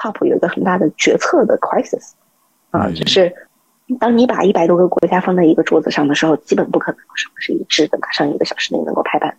[0.00, 2.12] COP 有一个很大的决策的 crisis
[2.70, 3.32] 啊，就是
[3.98, 9.36] 当你把一百多个国家放在一个桌子上的时候，基本不可能什么是一致的，马上一个小时内能够拍板。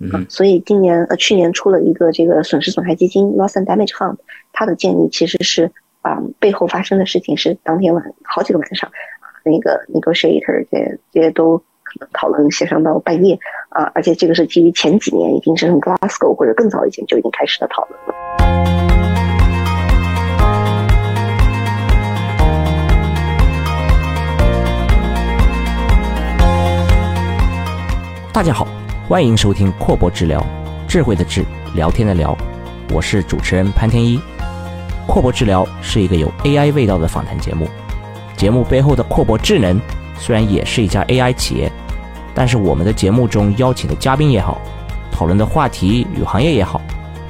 [0.00, 4.16] 嗯，所以今年呃去年出了一个这个损失损害基金 Loss and Damage Fund，
[4.52, 5.70] 它的建议其实是
[6.02, 8.90] 啊背后发生的事情是当天晚好几个晚上
[9.20, 18.93] 啊那个 negotiator 这这些都可能讨论协商到半夜啊，而且这个是基于前几年已经是 Glasgow 或者更早以前就已经开始的讨论了。
[28.34, 28.66] 大家好。
[29.08, 30.44] 欢迎收听阔博治疗，
[30.88, 32.36] 智慧的智，聊天的聊，
[32.92, 34.20] 我是主持人潘天一。
[35.06, 37.68] 阔博治疗是一个有 AI 味道的访谈节目，
[38.36, 39.80] 节目背后的阔博智能
[40.18, 41.70] 虽然也是一家 AI 企业，
[42.34, 44.60] 但是我们的节目中邀请的嘉宾也好，
[45.12, 46.80] 讨论的话题与行业也好，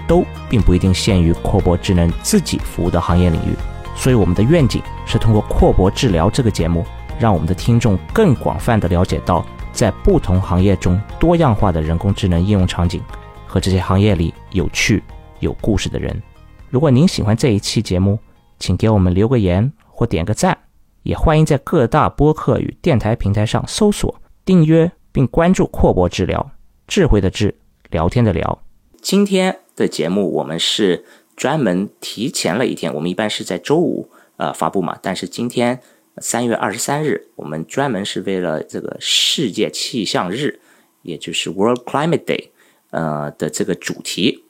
[0.08, 3.54] 都并不一定限于阔博智能自己服务的行业领域。
[3.94, 6.82] 所以我们的愿景是通过阔博治疗这个节目，
[7.18, 9.44] 让我们的听众更广泛的了解到。
[9.74, 13.02] 在不同行业中多样化的人工智能应用场景
[13.46, 15.02] 和这些行业里有趣
[15.40, 16.22] 有故事的人。
[16.70, 18.18] 如果您喜欢这一期节目，
[18.58, 20.56] 请给我们留个言或点个赞，
[21.02, 26.52] 也欢迎在各大播客与电台平台上搜索订阅并关注阔博治疗，
[26.86, 27.54] 智慧的智，
[27.90, 28.62] 聊天的聊。
[29.02, 31.04] 今天的节目我们是
[31.36, 35.80] 专门提前了一天，我们一般是在周五呃发布嘛，但是今天。
[36.18, 40.60] 三月二十三日，我们专门是为了这个世界气象日，
[41.02, 42.50] 也就是 World Climate Day，
[42.90, 44.44] 呃的这个主题，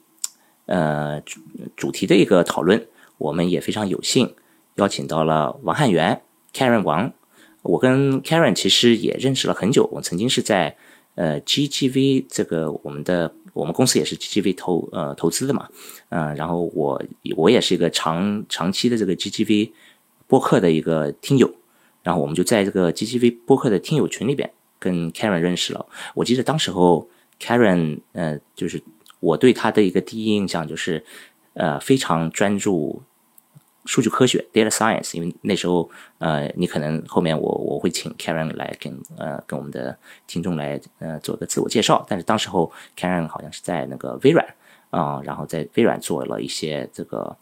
[0.67, 1.41] 呃主
[1.75, 4.35] 主题的一个讨论，我们也非常有幸
[4.75, 6.21] 邀请到了王汉元
[6.53, 7.11] Karen 王。
[7.63, 10.77] 我跟 Karen 其实也认识了很久，我曾经是在
[11.15, 15.67] 呃 GGV 这个我们的我们公司也是 GGV 投呃投资的嘛，
[16.09, 17.01] 嗯，然后我
[17.35, 19.71] 我也是一个长长期的这个 GGV。
[20.27, 21.53] 播客的一个听友，
[22.01, 25.85] 然后我们就在这个 GTV 播客的听友群里边跟 Karen 认识了。
[26.15, 27.07] 我记得当时候
[27.39, 28.81] Karen，呃，就是
[29.19, 31.03] 我对他的一个第一印象就是，
[31.53, 33.01] 呃，非常专注
[33.85, 35.15] 数据科学 （data science）。
[35.15, 39.95] 因为那时候，呃，你可能后面我我会请 Karen 来跟呃跟我们的
[40.25, 42.03] 听众来呃做个自我介绍。
[42.09, 44.43] 但是当时候 Karen 好像是在那个微软
[44.89, 47.37] 啊，然后在微软做了一些这个。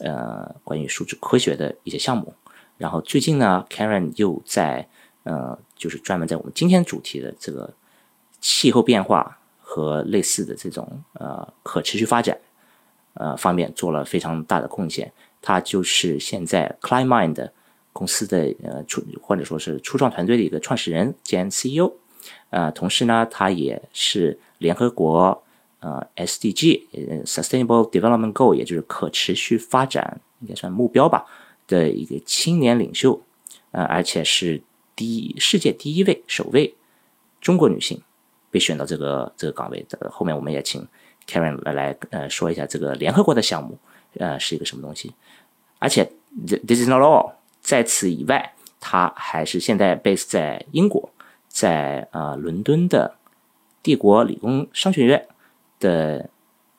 [0.00, 2.32] 呃，关于数据科学的一些项目，
[2.76, 4.88] 然后最近呢，Karen 又在
[5.24, 7.74] 呃，就是专门在我们今天主题的这个
[8.40, 12.38] 气候变化和类似的这种呃可持续发展
[13.14, 15.12] 呃方面做了非常大的贡献。
[15.42, 17.50] 他就是现在 CliMind
[17.92, 21.92] 公司的呃初或者说是初创团队的一个创始人兼 CEO，
[22.50, 25.42] 呃，同时呢，他也是联合国。
[25.88, 31.24] 呃，SDG，呃，Sustainable Development Goal，也就是可持续发展，应该算目标吧
[31.66, 33.22] 的一个青年领袖，
[33.70, 34.62] 呃，而且是
[34.94, 36.74] 第世界第一位首位
[37.40, 38.02] 中国女性
[38.50, 40.10] 被选到这个这个岗位的。
[40.10, 40.86] 后面我们也请
[41.26, 43.78] Karen 来来呃说一下这个联合国的项目，
[44.18, 45.14] 呃，是一个什么东西。
[45.78, 46.10] 而且
[46.66, 47.32] This is not all，
[47.62, 51.10] 在此以外，他还是现在 base 在英国，
[51.48, 53.16] 在呃伦敦的
[53.82, 55.26] 帝国理工商学院。
[55.78, 56.30] 的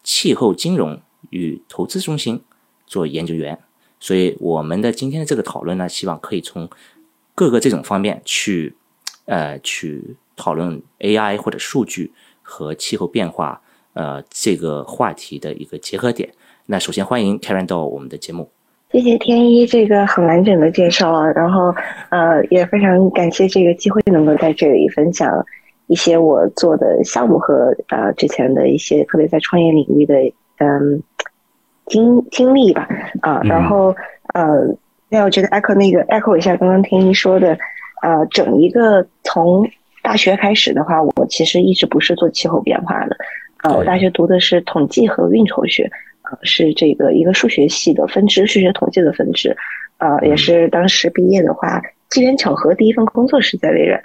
[0.03, 0.99] 气候金融
[1.29, 2.41] 与投资中心
[2.85, 3.59] 做研究员，
[3.99, 6.69] 所以我们的今天的这个讨论呢，希望可以从
[7.35, 8.75] 各个这种方面去
[9.25, 12.11] 呃去讨论 AI 或者数据
[12.41, 13.61] 和气候变化
[13.93, 16.31] 呃这个话题的一个结合点。
[16.65, 18.49] 那首先欢迎 Karen 到我们的节目，
[18.91, 21.73] 谢谢天一这个很完整的介绍啊，然后
[22.09, 25.27] 呃也非常感谢这个机会能够在这里分享。
[25.89, 30.13] 一些我做的项目和呃之前的一些特别在创业领域的
[30.57, 31.01] 嗯
[31.87, 32.87] 经经历吧
[33.21, 33.95] 啊，然后
[34.35, 34.67] 呃，
[35.09, 37.57] 那我觉得 echo 那个 echo 一下刚刚听您说的
[38.03, 39.67] 呃，整一个从
[40.03, 43.17] 大学开始的话，我其实一直不是做气候变化的
[43.63, 45.89] 呃，我大学读的是统计和运筹学
[46.21, 49.57] 啊，是这个一个数学系的分支，数学统计的分支
[49.97, 51.81] 呃，也是当时毕业的话，
[52.11, 53.99] 机缘巧合第一份工作是在微软。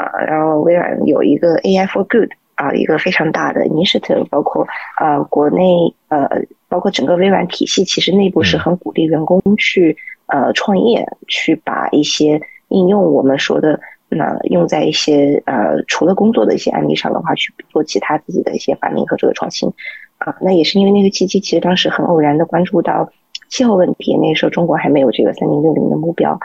[0.00, 4.66] 啊，然后微软有一个 AI for Good 啊，一个非常大的 initiative，包括
[4.96, 5.62] 啊国内
[6.08, 6.26] 呃，
[6.68, 19.70] 包括整个微软体系，其实内部是很鼓励员工去呃创业，去把一些应用我们说的那用在一些呃除了工作的一些案例上的话，去做其他自己的一些发明和这个创新
[20.18, 20.34] 啊。
[20.40, 23.10] 那也是因为那个契机，其实当时很偶然的关注到
[23.48, 26.38] 气候问题，那个时候中国还没有这个三零六零的目标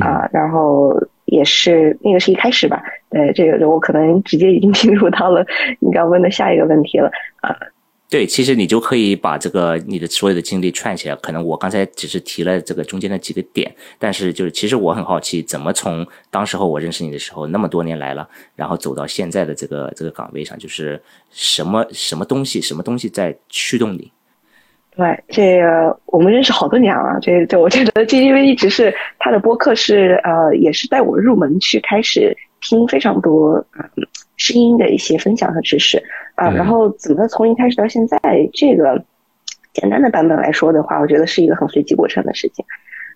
[0.00, 0.94] 啊，然后。
[1.26, 5.44] 也是那个是一开始吧，对这个我可能直接已经进入到了
[5.80, 7.10] 你刚问的下一个问题了
[7.40, 7.56] 啊。
[8.10, 11.16] 对，其实你就可以把这个你的所有的经历串起来。
[11.16, 24.12] 可能我刚才只是提了这个中间的几个点，但是就是其实我很好奇，怎么从当时候我认识你的时候那么多年来了，然后走到现在的这个这个岗位上，就是什么什么东西，什么东西在驱动你？
[24.96, 34.06] 对，这个我们认识好多年了，这这我觉得 G G V 一直是他的播客是呃，也是带我入门去开始听非常多嗯
[34.36, 36.00] 声音的一些分享和知识。
[36.36, 38.18] 啊，然后怎么从一开始到现在，
[38.52, 39.04] 这个
[39.72, 42.64] 简单的版本来说的话，我觉得是一个很随机过程的事情。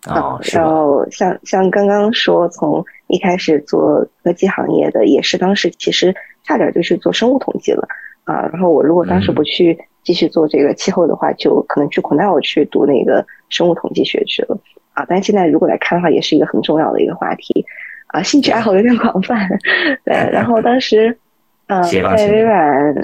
[0.09, 7.87] 啊，然后像像刚刚说从一开始做科技行业的，也是当时其实差点就去做生物统计了。
[8.25, 9.79] 啊，然后我如果当时不去。
[10.03, 14.59] 继续做这个气候的话，就可能去 Cornell 去读那个生物统计学去了
[14.95, 15.05] 啊。
[15.09, 17.67] 但是现在如果来看的话，也是一个很重要的一个话题
[18.07, 18.23] 啊。
[18.23, 19.49] 兴趣爱好有点广泛，
[20.05, 20.15] 对。
[20.33, 21.19] 然后当时，
[21.67, 22.95] 呃，在微软，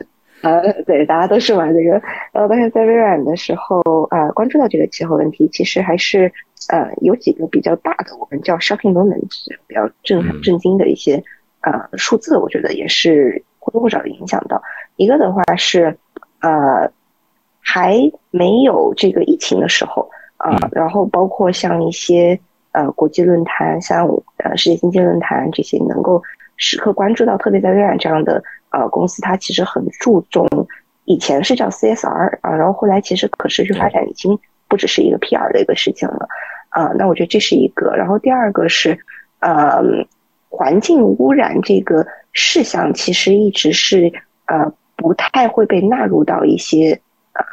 [0.43, 1.91] 呃，对，大家都是玩这个。
[2.33, 6.33] 然后当时在微软的时候，啊，关注到这个气候问题，其实还是
[6.71, 11.23] 呃有几个比较大的，我们叫 shocking moments，比较震震惊的一些
[11.61, 14.63] 呃数字，我觉得也是或多或少的影响到。
[14.97, 15.99] 一个的话是。
[16.45, 16.93] 呃，
[17.61, 17.97] 还
[18.31, 20.07] 没有这个疫情的时候
[20.37, 22.39] 啊，然后包括像一些
[22.73, 24.07] 呃国际论坛，像
[24.37, 26.23] 呃世界经济论坛这些，能够
[26.59, 30.47] 时刻关注到，特别在微软这样的呃公司，它其实很注重，
[31.07, 34.39] 以前是叫 CSR 啊，然后后来其实可持续发展已经
[34.69, 36.29] 不只是一个 PR 的一个事情了
[36.69, 38.99] 啊，那我觉得这是一个，然后第二个是
[39.41, 39.81] 呃
[40.51, 44.13] 环境污染这个事项，其实一直是
[44.45, 44.71] 呃。
[44.97, 47.01] 不太会被纳入到一些
[47.33, 47.45] 呃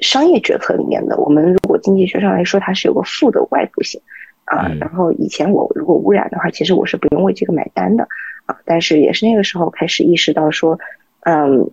[0.00, 1.16] 商业决策里面的。
[1.16, 4.00] 我们如果经济学上来说，它是有个负的外部性
[4.44, 4.68] 啊。
[4.80, 8.06] 然后以前我如果污染的话，其实我是不用为这个买单的
[8.46, 8.56] 啊。
[8.64, 10.78] 但是也是那个时候开始意识到说，
[11.20, 11.70] 嗯，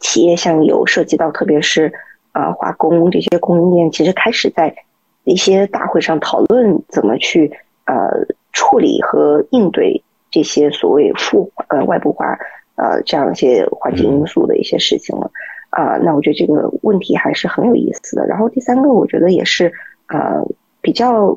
[0.00, 1.92] 企业像有涉及到，特别是
[2.32, 4.74] 啊化工这些供应链，其实开始在
[5.24, 7.52] 一些大会上讨论怎么去
[7.86, 12.38] 呃处理和应对这些所谓负呃外部化。
[12.76, 15.30] 呃，这样一些环境因素的一些事情了，
[15.70, 18.26] 啊，那我觉得这个问题还是很有意思的。
[18.26, 19.72] 然后第三个，我觉得也是
[20.08, 20.44] 呃
[20.80, 21.32] 比较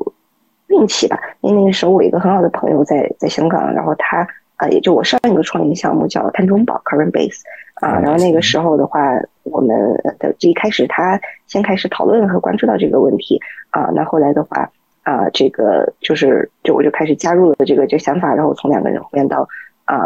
[0.66, 4.26] 运气吧，因为那个时候我一个很好的朋友在在香港，然后他
[4.56, 7.40] 啊，也就我上一个创业项目叫碳中宝 （Carbon Base）
[7.74, 9.00] 啊，然后那个时候的话，
[9.44, 9.78] 我们
[10.18, 13.40] 的这一开始他先开始讨论和关注到这个问题。
[13.70, 14.68] 啊，那后来的话
[15.04, 19.48] 啊，这个就是就我就开始加入了这个这个想法，然后从两个人变到
[19.84, 19.96] 啊。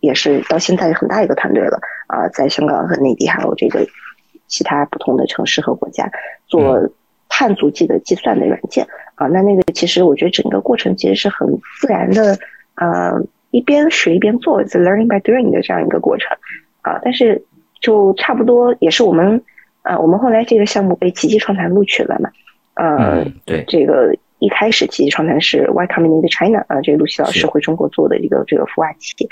[0.00, 3.86] 也是到现在很大一个团队了啊，在香港和内地还有这个
[4.46, 6.10] 其他不同的城市和国家
[6.46, 6.90] 做
[7.28, 8.86] 碳足迹的计算的软件。
[9.14, 11.46] 啊，那那个其实我觉得整个过程其实是很
[11.80, 12.38] 自然的
[12.74, 13.12] 啊，
[13.50, 16.28] 一边学一边做，the learning by doing 的这样一个过程。
[16.82, 17.44] 啊，但是
[17.78, 19.42] 就差不多也是我们
[19.82, 22.30] 啊，我们后来这个项目被奇迹创谈录取了嘛，
[22.74, 29.28] 嗯，对，这个一开始奇迹创谈是 Y coming in China 啊，这个陆琪老师回中国做的一个这个孵化器。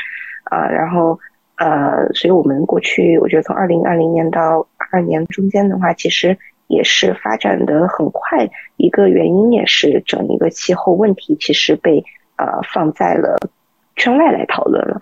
[0.48, 1.18] 啊，然后
[1.56, 8.48] 呃，所以我们过去我觉得从二零二零年到二年中间的话，其实也是发展的很快。
[8.76, 12.02] 一个原因也是整一个气候问题其实被
[12.36, 13.36] 呃放在了
[13.96, 15.00] 圈外来讨论了，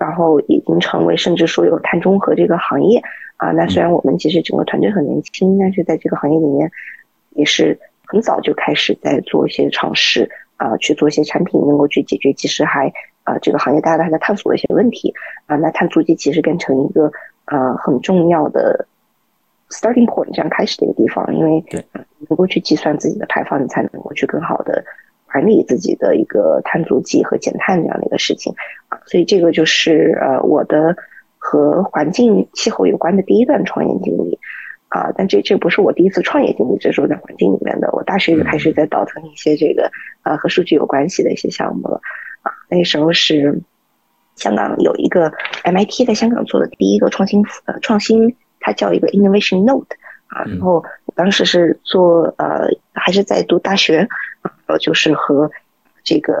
[0.00, 3.02] 然后已经成为甚至说有碳中和这个行业
[3.36, 3.50] 啊。
[3.50, 6.70] 那虽然我们其实整个团队很年轻，但是在这个行业里面
[7.30, 12.90] 也是很早就开始在做一些尝试啊，去做一些产品能够去解决，其实还。
[13.26, 15.12] 啊，这个行业大家都还在探索的一些问题
[15.46, 17.10] 啊，那碳足迹其实变成一个
[17.46, 18.86] 呃很重要的
[19.68, 21.64] starting point，这样开始的一个地方，因为
[22.28, 24.84] 能够去计算自己的排放，你才能够去更好的
[25.30, 28.54] 管理自己的一个碳足迹和减碳这样的一个事情。
[28.88, 30.96] 啊，所以这个就是呃我的
[31.36, 34.38] 和环境气候有关的第一段创业经历。
[34.88, 39.90] 啊，但这这不是我第一次创业经历，这是我在环境里面的，我大学就开始在倒腾一些这个
[40.22, 42.00] 呃和数据有关系的一些项目了。
[42.68, 43.60] 那时候是
[44.34, 45.32] 香港有一个
[45.64, 49.86] MIT 在香港做的第一个创新呃创新，它叫一个 Innovation Node
[50.26, 50.44] 啊。
[50.44, 50.84] 然后
[51.14, 54.06] 当时是做呃还是在读大学
[54.42, 55.50] 啊，就是和
[56.04, 56.32] 这个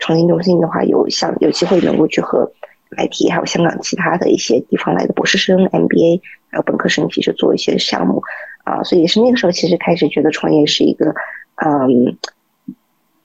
[0.00, 2.50] 创新中心的话有像有机会能够去和
[2.90, 6.20] MIT 还有香港其他的一些地方来的博士生 MBA
[6.50, 8.22] 还有本科生其实做一些项目
[8.64, 11.14] 啊，所以也是那个时候其实开始觉得创业是一个
[11.56, 12.16] 嗯。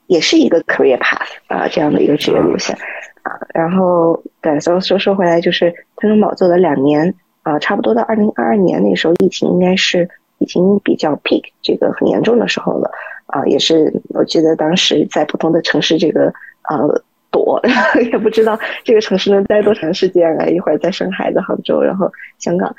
[0.08, 2.76] 也是一个 career path 啊，这样的一个职业路线
[3.22, 3.38] 啊。
[3.54, 12.90] 然后，对，所以说说回来，就是碳中宝做了两年啊，差不多到二零二二年那时候，疫情应该是已经比较 peak 这个很严重的时候了
[13.26, 13.44] 啊。
[13.46, 16.32] 也是我记得当时在不同的城市这个
[16.68, 17.60] 呃躲，
[18.10, 20.46] 也不知道这个城市能待多长时间啊。
[20.46, 22.74] 一会儿在上海，在杭州，然后香港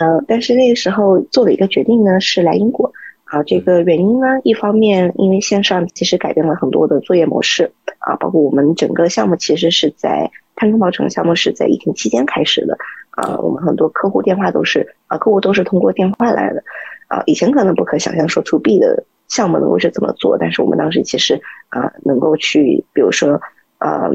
[0.00, 2.92] 嗯，但是那个时候做了一个决定呢，是来英国。
[3.34, 12.78] 啊，这个原因呢，一方面因为线上其实改变了很多的作业模式啊，包括我们整个项目其实是在碳中保整个项目是在疫情期间开始的
[13.10, 16.62] 啊，我们很多客户电话都是啊，客户都是通过电话来的。
[17.08, 23.40] 啊，以前可能不可想象说 to B 的项目能够是怎么做，但是我们当时其实啊，能够去比如说
[23.78, 24.08] 啊，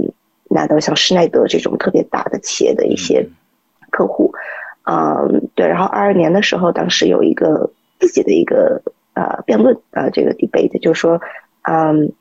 [0.49, 3.27] 拿到像施耐德这种特别大的企业的一些
[3.89, 4.33] 客户，
[4.85, 8.81] 嗯，对，然后二二年的时候，当时有一个自己的一个。
[9.19, 11.19] 呃，辩论啊，这个 debate 就是说，
[11.63, 12.13] 嗯，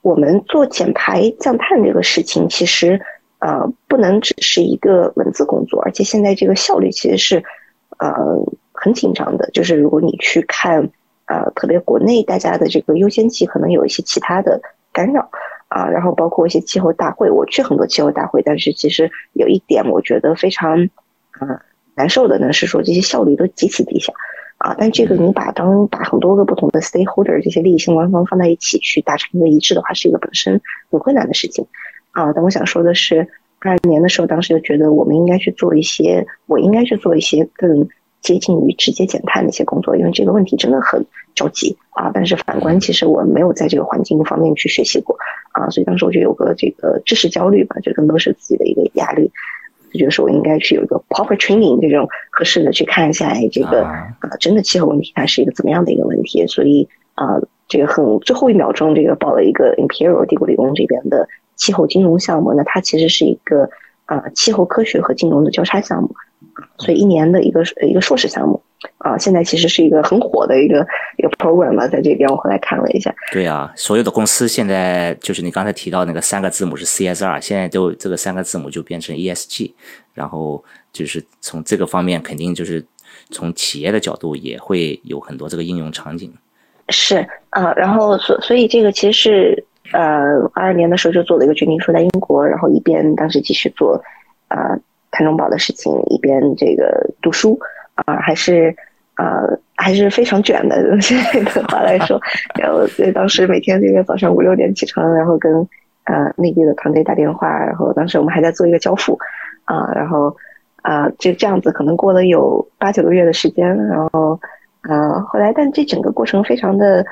[0.00, 3.00] 我们做减排降碳这个事情，其实
[3.40, 7.42] 呃，不能只是一个文字工作，而且现在这个效率其实是
[7.98, 8.14] 呃
[8.70, 9.50] 很紧张的。
[9.50, 10.88] 就是如果你去看
[11.26, 14.62] 呃，特别国内大家的这个优先级，可能有一些其他的
[14.92, 15.28] 干扰
[15.66, 20.84] 啊，然后包括一些气候大会，我去很多气候大会，但是其实有一点我觉得非常
[21.40, 21.58] 嗯
[21.96, 24.12] 难受的呢，是说这些效率都极其低下。
[24.58, 30.60] 啊，但这个你把当把很多个不同的 stakeholder 这些利益相关方放在一起去达成一个一致的话，是一个本身
[30.90, 31.64] 很困难的事情。
[32.10, 33.28] 啊，但我想说的是，
[33.60, 37.88] 二二年的时候，当时就觉得我们应该去做一些，我应该去做一些更
[38.20, 42.10] 接近于直接减碳的一些工作，因为这个问题真的很着急啊。
[42.12, 45.16] 但是反观，其实我没有在这个环境方面去学习过
[45.52, 49.30] 啊，所以当时我就有个这个知识焦虑吧，这更多是自己的一个压力。
[49.98, 54.06] 就觉得说我应该去有一个 proper training 这种合适的去看一下，哎，这个啊，
[54.38, 56.46] 真的气候问题它是一个怎么样的一个问题？
[56.46, 63.68] 所以啊，这个很最后一秒钟，这个报了一个 Imperial 帝国理工这边的气候金融项目，那它其实是一个
[64.06, 66.14] 啊气候科学和金融的交叉项目，
[66.78, 68.62] 所以一年的一个一个硕士项目。
[68.98, 73.12] 啊，现在其实是一个很火的一个一个 program 嘛，在这边我后来看了一下。
[73.32, 79.72] 对啊，所有的公司现在就是你刚才提到那个三个字母是 CSR，现在都这个三个字母就变成 ESG，
[80.14, 82.84] 然后就是从这个方面肯定就是
[83.30, 86.32] 从企业的角度也会有很多这个应用场景。
[86.90, 90.00] 是啊，然后所所以这个其实是呃
[90.54, 94.00] 二二年的时候就做了一个决定，说在英国，然后一边当时继续做
[94.46, 94.78] 啊
[95.10, 97.58] 碳中宝的事情，一边这个读书。
[98.06, 98.74] 啊，还是
[99.14, 99.42] 啊，
[99.76, 100.80] 还是非常卷的。
[100.88, 102.20] 用 现在的话来说，
[102.60, 105.52] 然后所以当时每天这个早上五六点起床，然后跟
[106.04, 109.18] 呃内地的团队打电话，然后当时我们还在做一个交付
[109.64, 110.36] 啊，然后
[110.82, 114.38] 啊就这样子，可能过了有八九个月的时间，然后
[114.82, 117.04] 啊后来，但这整个过程非常的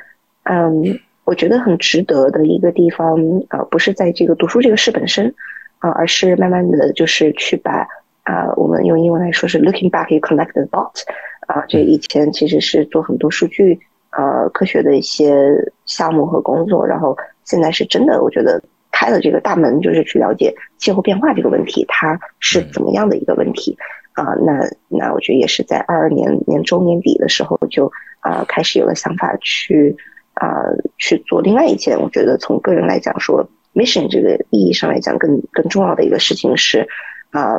[0.44, 5.34] 嗯，我觉得很值得的一个地方啊，不是在这个读书这个事本身
[5.80, 7.88] 啊，而是慢慢的就是去把。
[8.26, 11.02] 啊，我们用英文来说是 looking back, you collect the dots。
[11.47, 13.78] 啊，这以前其实是做很多数据
[14.11, 15.54] 呃科学的一些
[15.85, 23.78] 项目和工作，然后现在是真的，我觉得开了这个大门，就是去了解气候变化这个问题，它是怎么样的一个问题
[24.14, 24.35] 啊？
[24.45, 29.97] 那那我觉得也是在二二年年中年底的时候就啊开始有了想法去
[30.35, 30.50] 啊
[30.99, 36.88] 去做另外一件，我觉得从个人来讲说 mission 这个意义上来讲更更重要的一个事情是
[37.30, 37.54] 啊。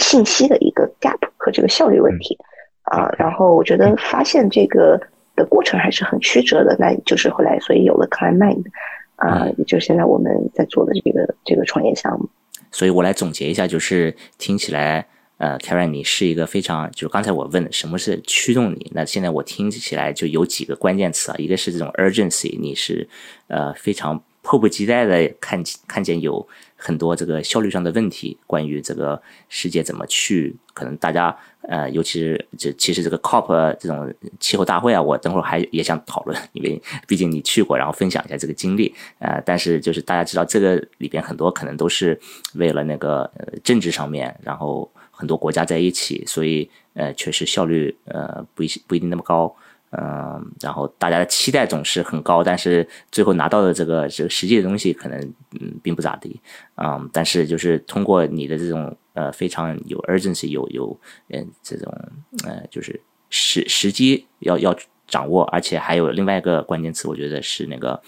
[0.00, 2.36] 信息的一个 gap 和这个效率问题
[2.82, 5.00] 啊，然后我觉得发现这个
[5.36, 8.64] 的过程还是很曲折的，那就是后来所以有了 Climate
[9.16, 12.28] 啊，也就是现在我们在做的这个这个创业项目。
[12.72, 15.06] 所以我来总结一下，就是听起来
[15.38, 23.08] 呃，Karen 你是一个非常就是刚才我问的什么是驱动你，那现在我听起来就有几个关键词啊，一个是这种 urgency，你是
[23.48, 26.48] 呃非常迫不及待的看看见有。
[26.80, 29.20] 很多这个效率上的问题，关于这个
[29.50, 31.36] 世界怎么去，可能大家
[31.68, 42.18] 呃，尤其是这其实这个 COP 这种气候大会啊，我等会儿还也想讨论，因为毕竟你去过，然后分享一下这个经历呃，但是就是大家知道这个里边很多可能都是
[42.54, 49.54] 为了那个呃政治上面，然后很多国家在一起，所以呃，确实效率呃不一不一定那么高。
[49.92, 55.18] 嗯，然后大家的期待总是很高，但是最后拿到的这个这个实际的东西可能
[55.60, 56.40] 嗯并不咋地，
[56.76, 60.96] 嗯，但是就是通过你的这种呃非常有 urgency 有有
[61.30, 61.92] 嗯这种
[62.44, 64.76] 呃就是时时机要要
[65.08, 68.00] 掌握，而且还有另外一个关键词，我觉得是那个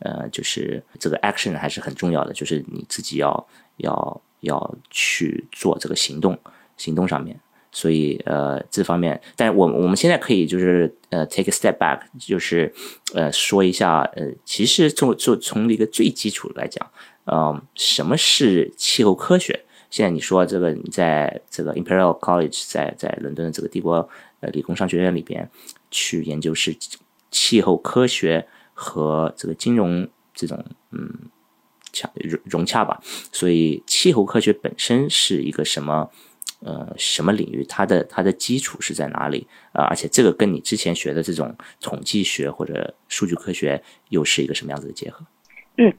[0.00, 6.36] 呃就是这个 action 还是很重要的，就是你自己要要要去做这个行动
[6.76, 7.38] 行动上面。
[7.70, 12.72] 所以，呃，这方面，但我我们现在可以就是呃，take a step back，就是
[13.14, 16.90] 呃，说一下，呃，其实从就从一个最基础来讲，
[17.26, 19.64] 嗯，什么是气候科学？
[19.90, 24.08] 现在你说这个，你在这个 Imperial College，在在伦敦的这个帝国
[24.40, 25.48] 呃理工商学院里边
[25.90, 26.74] 去研究是
[27.30, 31.10] 气候科学和这个金融这种嗯
[31.92, 33.00] 洽融融洽吧？
[33.30, 36.10] 所以，气候科学本身是一个什么？
[36.60, 39.84] 呃什么领域，它的它的基础是在哪里啊？
[39.84, 45.24] 而且这个跟你之前学的这种统计学或者数据科学又是一个什么样子的结合？
[45.76, 45.92] 嗯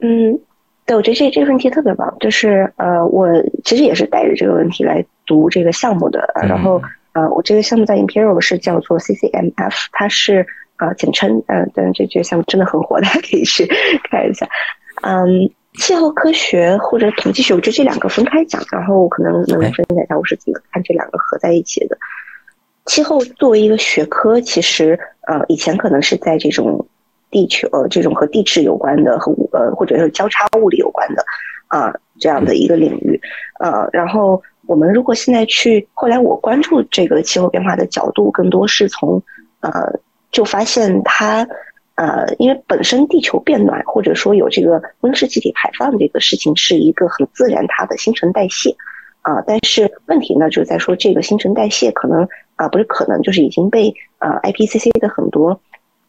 [0.00, 0.40] 嗯，
[0.86, 3.28] 对，我觉得这这个问题特别棒，就是呃，我
[3.64, 6.80] 其实也是带着这个问题来读这个项目的，然后
[7.12, 10.46] 呃，我这个项目在 Imperial 是叫做 CCMF，它是
[10.78, 13.66] 呃简称，嗯，但这这个项目真的很火，大家可以去
[14.10, 14.48] 看一下，
[15.02, 15.50] 嗯。
[15.78, 21.96] 气候科学或者统计学，我觉得这两个分开讲，然后可能能分享一下我是怎么看这两个合在一起的。
[22.86, 26.86] 气候作为一个学科，其实呃以前可能是在这种
[27.30, 31.24] 地球呃这种和地质有关的和呃或者是交叉物理有关的
[31.68, 33.18] 啊这样的一个领域
[33.58, 39.22] 呃，然后我们如果现在去后来我关注这个气候变化的角度，更多是从
[39.60, 39.98] 呃
[40.30, 41.48] 就发现它。
[41.94, 48.74] 呃，因为本身地球变暖，或者说有这个温室气体排放这个事情，是一个很自然它的新陈代谢
[49.20, 49.42] 啊。
[49.46, 55.60] 但是问题呢，就在说这个新陈代谢可能啊，不是可能，就是已经被呃 IPCC 的很多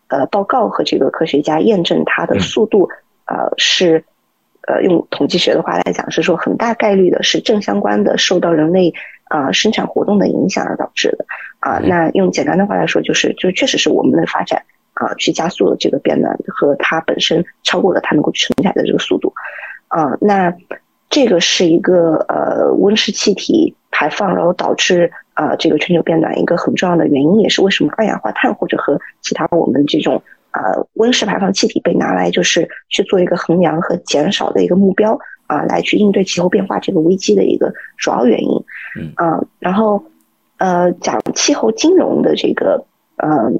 [0.07, 2.89] 呃报告和这个科学家验证，它的速度
[3.25, 4.05] 呃是
[4.65, 8.93] 呃用统计学的话来讲，是说很大概率的是正相关的，受到人类
[9.25, 11.25] 啊生产活动的影响而导致的
[11.59, 11.79] 啊。
[11.79, 14.63] 那用简单的话来说，就是就确实是我们的发展。
[14.93, 19.33] 啊，去加速了这个变暖和它本身超过了它能够承载的这个速度，
[19.87, 20.53] 啊，那
[21.09, 30.21] 这个是一个呃温室气体排放，然后导致啊这个全球变暖一个很重要的原因，也是为什么二氧化碳或者和其他我们这种
[30.51, 38.63] 呃温室排放气体被拿来就是去做一个衡量和减少的一个目标啊，来去应对气候变化这个危机的一个主要原因。
[38.99, 40.03] 嗯，啊，然后
[40.57, 42.85] 呃讲气候金融的这个
[43.17, 43.51] 呃。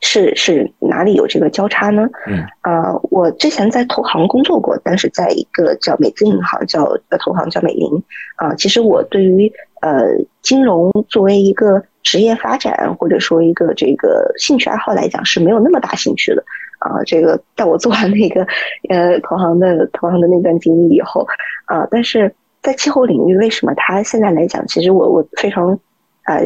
[0.00, 2.08] 是是哪里有这个交叉呢？
[2.26, 7.90] 嗯，呃，我之前在投行工作过，但是在一个叫美资银行，叫呃投行叫美林
[8.36, 8.54] 啊。
[8.54, 10.06] 其实我对于呃
[10.42, 16.44] 金融作为一个职业发展或者说一个这个兴趣爱好来讲是没有那么大兴趣的
[16.78, 17.02] 啊。
[17.04, 18.46] 这个在我做完那个
[18.88, 21.26] 呃投行的投行的那段经历以后
[21.66, 25.78] 啊，但是在气候领域，为什么它现在来讲，其实我我非常
[26.24, 26.42] 呃。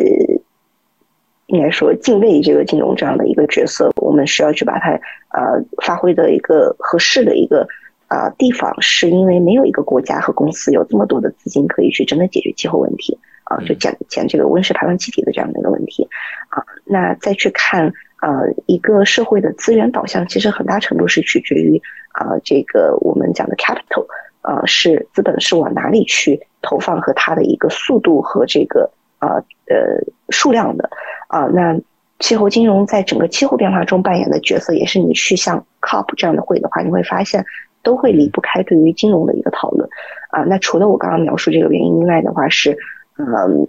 [1.50, 4.92] 应该说敬畏这个金融这样的一个角色，我们需要去把它
[5.30, 7.66] 呃发挥的一个合适的一个
[8.06, 16.08] 啊地方，是因为没有一个国家和公司有这么多的资金可以去真的解决气候问题啊，就减减这个温室排放气体的这样的一个问题
[16.50, 16.62] 啊。
[16.84, 21.82] 那再去看呃一个社会的资源导向，其实很大程度是取决于
[22.12, 24.06] 啊这个我们讲的 capital
[24.42, 29.98] 啊是资本是往哪里去投放和它的一个速度和这个啊呃
[30.30, 30.88] 数量的。
[31.30, 31.80] 啊，那
[32.18, 37.46] 气候金融在整个气候变化中扮演的角色，也是你去像 COP 这样的会的话，你会发现
[37.82, 39.88] 都会离不开对于金融的一个讨论。
[40.30, 42.76] 啊，那除了我刚刚描述这个原因以外的话，是，
[43.16, 43.68] 嗯，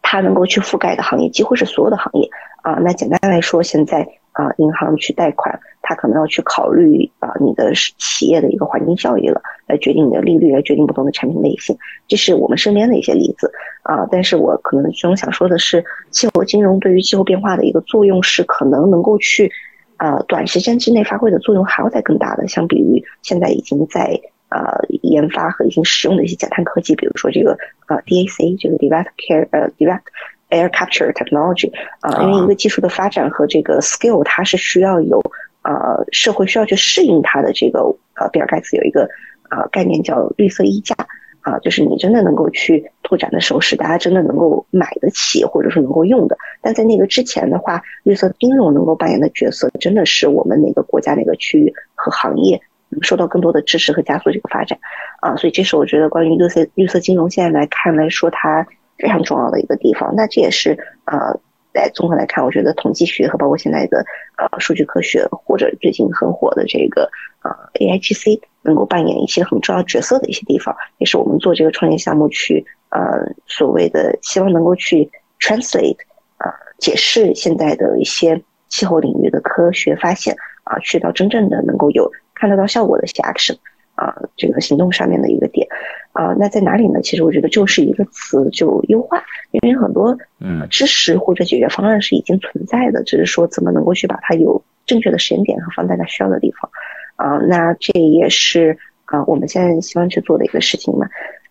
[0.00, 2.28] 它能够去覆盖的行业几乎是所有的行业。
[2.62, 4.08] 啊，那简单来说，现在。
[4.36, 11.74] 啊，银行去贷款，他可能要去考虑啊，你的企业的一个环境效益了，来决定你的利率，来决定不同的产品类型。
[12.06, 13.50] 这是我们身边的一些例子
[13.82, 14.06] 啊。
[14.10, 19.50] 但是我可能中想说的是，气候金融对于气候变化的一个作用是可能能够去
[19.96, 22.46] 啊，短时间之内发挥的作用还要再更大的。
[22.46, 24.20] 相比于现在已经在
[24.50, 30.02] 啊研发和已经使用的一些减碳科技，比如说这个啊 DAC 这个 Direct Care 呃 Direct。
[30.48, 35.20] Air capture technology 啊，因为一个技术的发展和这个 skill，它是需要有
[35.62, 37.80] 呃社会需要去适应它的这个
[38.14, 39.08] 呃，比尔盖茨有一个
[39.50, 40.94] 呃概念叫绿色溢价
[41.40, 46.38] 啊，就是你真的能够去拓展的时候，是大家真的能够买得起或者是能够用的。
[46.62, 54.78] 但在那个之前的话，绿色金融能够扮演的角色，真的是我们哪个国家哪个区域和行业能受到更多的支持和加速这个发展
[55.20, 58.64] 啊，所以这是我觉得关于绿色绿色金融现在来看来说它。
[58.98, 61.38] 非常重要的一个地方，那这也是呃，
[61.72, 64.04] 在综合来看，我觉得统计学和包括现在的
[64.38, 67.10] 呃数据科学或者最近很火的这个
[67.42, 75.98] 呃 AIGC 能够扮演一些很重要角色的一些地方，也是我们做这个创业项目去呃所谓的希望能够去 translate
[76.38, 83.56] 呃解释现在的一些气候领域的科学发现啊，去到真正的能够有看得到效果的一些 action
[83.96, 85.66] 啊这个行动上面的一个点。
[86.12, 87.02] 啊，那在哪里呢？
[87.02, 96.70] 其实我觉得就是一个词，就优化，因为很多嗯知识或者解决方案是已经存在的，只是说怎么能够去把它有正确的时间点和放在它需要的地方。
[97.16, 101.06] 啊，那这也是啊我们现在希望去做的一个事情嘛。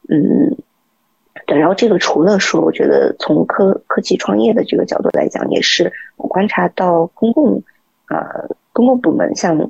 [0.09, 0.57] 嗯，
[1.45, 1.59] 对。
[1.59, 7.61] 然后这个除了说，我觉得从科科技创业的这个角度来讲，也是我观察到公共
[8.05, 9.69] 啊公共部门，像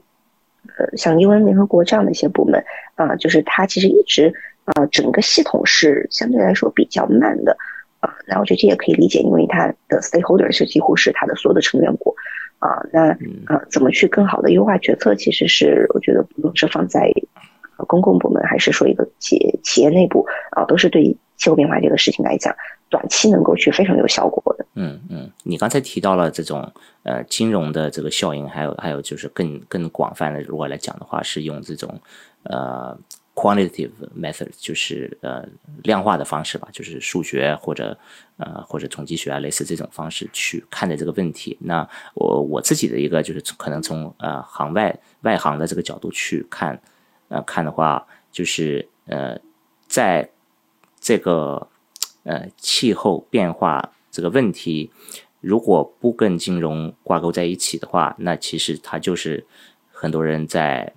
[0.77, 2.63] 呃像英文联合国这样的一些部门
[2.95, 4.33] 啊，就是它其实一直。
[4.73, 7.55] 呃整个系统是相对来说比较慢的
[7.99, 8.09] 啊。
[8.25, 12.11] 那我觉得这也可以理解，因为它的 stakeholder 是几乎是它的所有的成员国
[12.57, 12.81] 啊。
[12.91, 13.09] 那
[13.45, 17.11] 呃怎么去更好的优化决策，其实是我觉得不论是放在
[17.85, 22.51] 公共部门，还是说一个企企业内部啊，都是对气候变化这个事情来讲，
[22.89, 24.64] 短期能够去非常有效果的。
[24.75, 26.71] 嗯嗯，你刚才提到了这种
[27.03, 31.99] 呃金融的这个效应，还有还有就是更更广泛的，如果来讲的话，是用这种
[32.43, 32.97] 呃
[33.33, 35.45] quantitative method，就是呃
[35.83, 37.97] 量化的方式吧，就是数学或者
[38.37, 41.57] 呃或者统计学啊，类似这种方式去看待这个问题。
[41.61, 46.79] 那我我自己的一个就是可能从呃行外外行的这个角度去看。
[47.27, 49.35] 呃，看的话，就是呃，
[49.87, 50.29] 在
[50.99, 51.67] 这个
[52.23, 54.89] 呃气候变化这个问题，
[55.41, 59.45] 如果不跟金融挂钩在一起的话，那其实它就是
[59.91, 60.93] 很多人在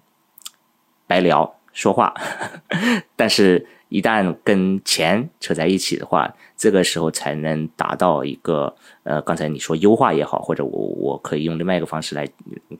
[1.09, 2.15] 白聊说话，
[3.17, 12.29] 但是一旦跟钱扯在一起的话，这个时候才能达到一个呃，刚才你说优化也好，或者我我可以用另外一个方式来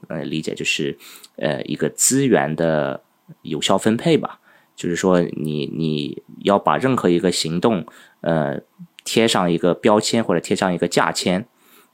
[0.07, 0.97] 呃理解，就是
[1.35, 3.03] 呃一个资源的。
[3.43, 4.39] 有效分配吧，
[4.75, 7.85] 就是说，你你要把任何一个行动，
[8.21, 8.59] 呃，
[9.03, 11.45] 贴上一个标签或者贴上一个价签，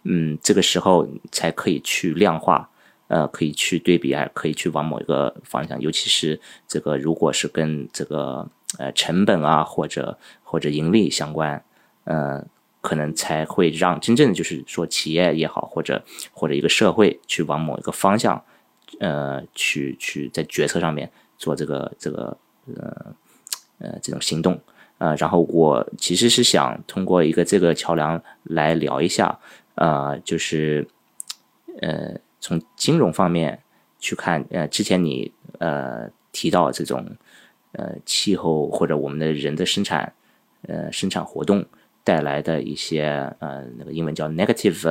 [0.04, 2.70] 嗯，这个时候才可以去量化，
[3.08, 11.64] 呃，可以去对比，还可以去往某一个方向，尤其是这个，如果是跟这个呃成本啊或者或者盈利相关，
[12.04, 12.46] 呃，
[12.82, 18.44] 可能才会让真正的就是说企业也好，或者或者一个社会去往某一个方向，
[19.00, 21.12] 呃，去去在决策上面。
[21.38, 22.38] 做这个这个
[22.78, 23.14] 呃
[23.80, 24.58] 呃这种行动
[24.98, 29.38] 呃，然后我其实是想通过一个这个桥梁来聊一下
[29.76, 30.88] 呃，就是
[31.82, 33.60] 呃从金融方面
[34.00, 37.06] 去看呃，之前你呃提到这种
[37.74, 40.14] 呃气候或者我们的人的生产
[40.68, 41.66] 呃生产活动
[42.04, 43.04] 带来的一些
[43.40, 44.88] 呃那个英文叫 negative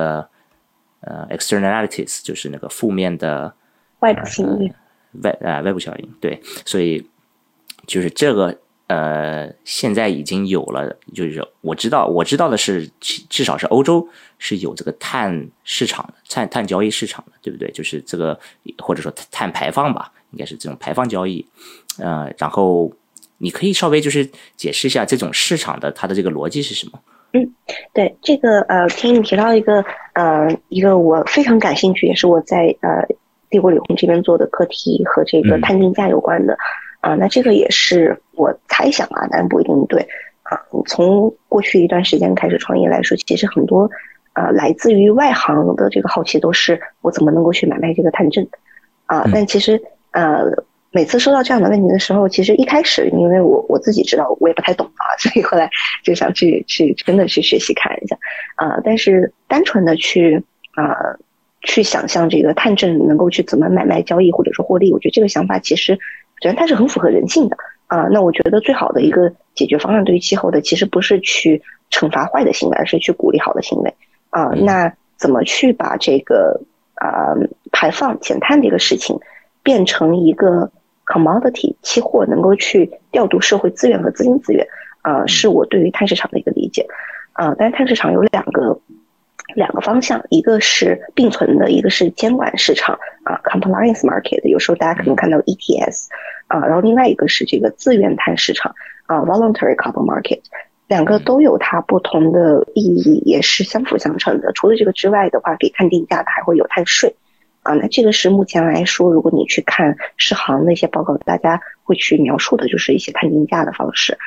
[1.01, 3.53] 呃 externalities，就是那个负面的
[3.99, 4.73] 外部效应。
[5.23, 7.09] 外呃外部效应对，所以
[7.87, 17.71] 就是这个呃，现在已经有了，就是我知道我知道的是，至少是欧洲是有这个碳市场的，碳碳交易市场的，对不对？
[17.71, 18.39] 就是这个
[18.77, 21.45] 或者说碳排放吧，应该是这种排放交易。
[21.97, 22.91] 呃，然后
[23.39, 26.99] 你可以稍微就是解释一下这种市场的它的这个逻辑是什么？
[27.33, 27.53] 嗯，
[27.93, 33.05] 对，这个呃，听你提到一个呃一个我非常感兴趣，也是我在呃。
[33.47, 36.57] 帝国理工这边做的课题和这个碳定价有关的
[37.05, 40.01] 啊，那这个也是我猜想啊，但不一定对
[40.41, 40.59] 啊。
[40.87, 43.87] 从过去一段时间开始创业来说，其实很多
[44.33, 48.47] 啊来自于外行的这个好奇都是我怎么能够去买卖这个碳证
[49.05, 49.23] 啊。
[49.31, 49.79] 但其实
[50.13, 50.45] 呃
[50.89, 55.69] 每次收到这样的问题的时候，其实一开始因为我我自己知道我也不太懂啊，所以后来
[56.03, 58.17] 就想去去真的去学习看一下
[58.55, 58.81] 啊。
[58.83, 61.15] 但是单纯的去啊。
[61.67, 68.07] 去想象这个碳证能够去怎么买卖交易或者说获利，我觉得这个想法其实，我觉得它是很符合人性的啊。
[68.11, 73.93] 那我觉得最好的一个解决方案对于气候的，其实不是去惩罚坏的行为，而是去鼓励好的行为
[74.29, 74.49] 啊。
[74.55, 76.61] 那怎么去把这个
[76.95, 77.33] 啊
[77.71, 79.19] 排放减碳这个事情
[79.63, 80.71] 变成一个
[81.05, 84.67] commodity 期货，能够去调度社会资源和资金资源
[85.01, 86.87] 啊，是我对于碳市场的一个理解
[87.33, 87.55] 啊。
[87.57, 88.79] 但是碳市场有两个。
[89.55, 94.47] 两个方向，一个是并存的，一个是监管市场啊，compliance market。
[94.47, 96.07] 有时候大家可能看到 ETS
[96.47, 98.75] 啊，然后另外一个是这个自愿碳市场
[99.07, 100.41] 啊，voluntary carbon market。
[100.87, 104.51] 两个都有它不同的意义，也是相辅相成的。
[104.53, 107.15] 除了这个之外的话，给碳定价的还会有碳税
[107.63, 107.73] 啊。
[107.73, 114.19] 那这个是目前来说，如果你去看世行的一些报告，大家会去描述的就是一些碳定价的方式。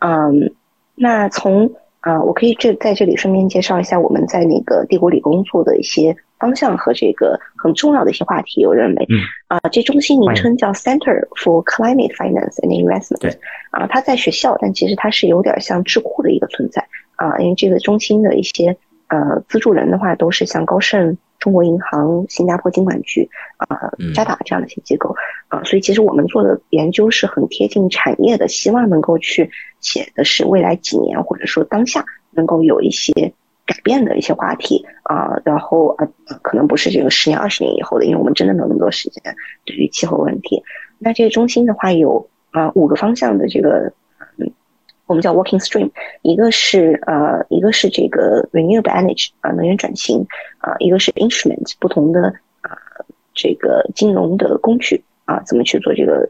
[0.00, 0.52] 嗯，
[0.94, 8.66] 那从啊，我可以这在这里顺便介绍一下我们在那个帝国里工作的一些方向和这个很重要的一些话题。
[8.66, 9.06] 我认为，
[9.46, 13.36] 啊，这中心名称叫 Center for Climate Finance and Investment。
[13.70, 16.84] 啊，它在学校，但其实它是有点像智库的一个存在。
[17.14, 21.16] 啊，因为这个中心的一些呃资助人的话，都是像高盛。
[21.42, 23.66] 中国银行、新加坡经管局啊、
[24.14, 25.16] 渣打这样的一些机构
[25.48, 29.50] 啊，所以其实我们做的研究是很贴近产业的，希望能够去
[29.80, 33.12] 写的是未来几年或者说当下能够有一些
[33.66, 36.06] 改变的一些话题啊，然后啊
[36.42, 40.62] 可能不是这个十年、二十年以后的，因为我们真的没有那么多时间对于气候问题。
[41.00, 43.92] 那这个中心的话有啊五个方向的这个。
[45.12, 45.90] 我们叫 working stream，
[46.22, 52.72] 一个是呃，一个是这个 renewable energy 啊，能源转型啊，一个是 instrument 不同的啊，
[53.34, 56.26] 这个金融的工具啊，怎么去做这个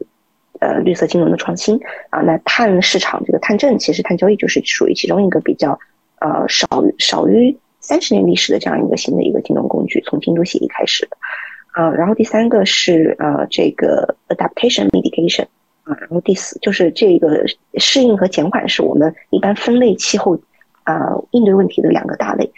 [0.59, 2.19] 呃绿色金融的创新啊。
[2.19, 5.79] 那碳市场这个碳证，其实碳交易就是属于其中一个比较
[6.19, 6.67] 呃少
[6.99, 11.15] 少于三十年历史的这样一个新的一个金融工具，从京都协议开始的
[11.71, 11.89] 啊。
[11.91, 15.45] 然后第三个是呃这个 adaptation mitigation
[15.83, 20.39] 啊，然后第四就是这个适应和减缓是我们一般分类气候
[20.83, 22.51] 啊应对问题的两个大类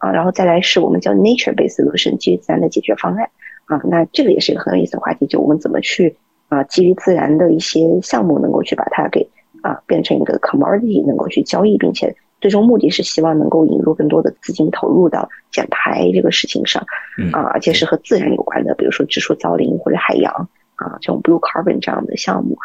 [0.00, 0.10] 啊。
[0.10, 3.30] 然后再来是我们叫 nature based solution 基于自然的解决方案。
[3.66, 6.16] 啊，那这个也是一个很有意思的话题，就我们怎么去
[6.48, 9.26] 啊，基于自然的一些项目，能够去把它给
[9.62, 16.84] 啊变成一个 commodity，能够去交易，并且最终目的是希望能够引入更多的资金投入到减排这个事情上，
[17.32, 20.48] 啊，而且是和自然有关的，比如说植树造林或者海洋
[20.82, 22.58] 啊，这种 blue carbon 这样的项目，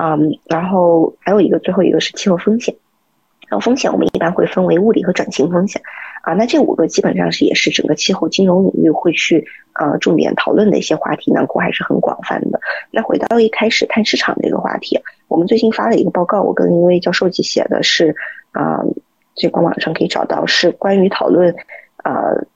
[0.00, 2.74] 嗯，然后还有一个最后一个是气候风险，
[3.48, 5.82] 然后风险我们一般会分为物理和转型风险。
[6.22, 9.46] 啊，那这五个基本上是也是整个气候金融领域会去
[9.80, 12.60] 呃重点讨论的一些话题，囊括还是很广泛的。
[12.90, 18.14] 那回到一开始碳市场这个话题，我们最近发了一个报告，我跟一位教授一起写的是
[18.52, 18.82] 啊，
[19.34, 21.54] 这官网上可以找到，是关于讨论
[22.04, 22.46] 呃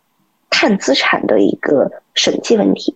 [0.51, 2.95] 碳资产的一个审计问题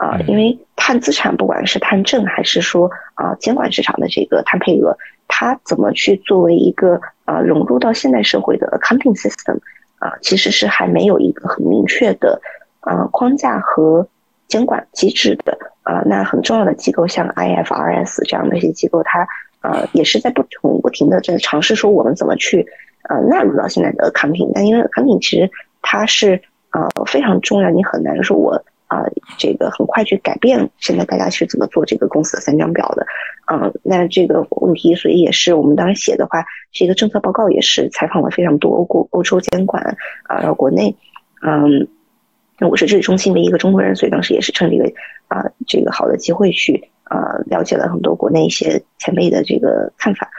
[0.00, 4.96] 啊，因为碳资产不管是碳证还是说啊监管市场的这个碳配额，
[5.28, 9.58] 它怎么去作为一个啊融入到现代社会的 accounting system。
[10.00, 12.40] 啊，其实是还没有一个很明确的
[12.80, 14.08] 啊框架和
[14.48, 16.00] 监管机制的啊。
[16.06, 19.28] 那很重要的机构像 IFRS 这样的一些机构，它
[19.60, 22.66] 呃也是在不同不停的在尝试说我们怎么去
[23.10, 24.50] 呃纳入到现在的 accounting。
[24.54, 25.50] 但因为 accounting 其实
[25.82, 26.40] 它是
[26.72, 29.06] 呃非常重要，你很难说我啊
[29.38, 33.06] 这个很快去改变现在大家是怎么做这个公司的三张表的。
[33.52, 39.82] 嗯，那这个问题，所以也是我们当时写的话，是一个政策报告，也是采访了非常多欧国欧洲监管
[40.24, 40.94] 啊，然后国内，
[41.42, 41.88] 嗯，
[42.58, 44.92] 那我是治理中心的一个中国人，所以当时也是趁这个
[45.26, 50.30] 啊这个好的机会去啊了解了很多国内一些前辈的这个看法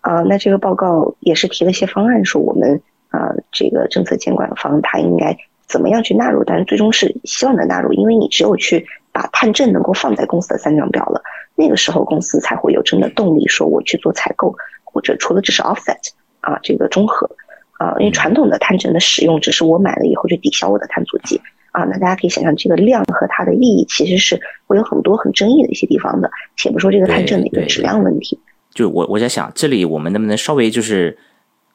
[0.00, 5.36] 啊，那这个报告也是提了一些方案，说我们啊这个政策监管方他应该
[5.66, 11.20] 怎么样去纳入，但是最终是希望能纳入，因为你只有去把碳证能够放在公司的三张表了。
[11.54, 15.96] 那个时候公司才会有真的动力，说我去做采购，或者除了只是 offset
[16.40, 17.28] 啊，这个中和
[17.78, 21.40] 啊，因为传统的碳证的使用只是我买了以后就抵消我的碳足迹
[21.72, 28.38] 啊，那大家可以想象这个量和它的意义其实是会有很多很争议的一些地方的，且不说这个碳证的一个质量问题。
[28.72, 31.18] 就我我在想，这里我们能不能稍微就是。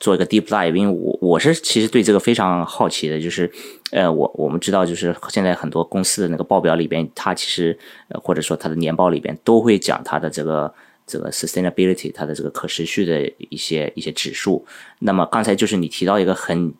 [0.01, 3.49] 做一个 deep dive，因为我我是其实对这个非常好奇的，就是，
[3.91, 10.73] 呃，我我们知道，就是现在很多公司的那个报表里边，它其实呃或者说它的年报里边都会讲它的这个
[11.05, 14.65] 这个 sustainability，它的这个可持续的一些一些指数。
[14.97, 16.73] 那么刚才就是你提到一个很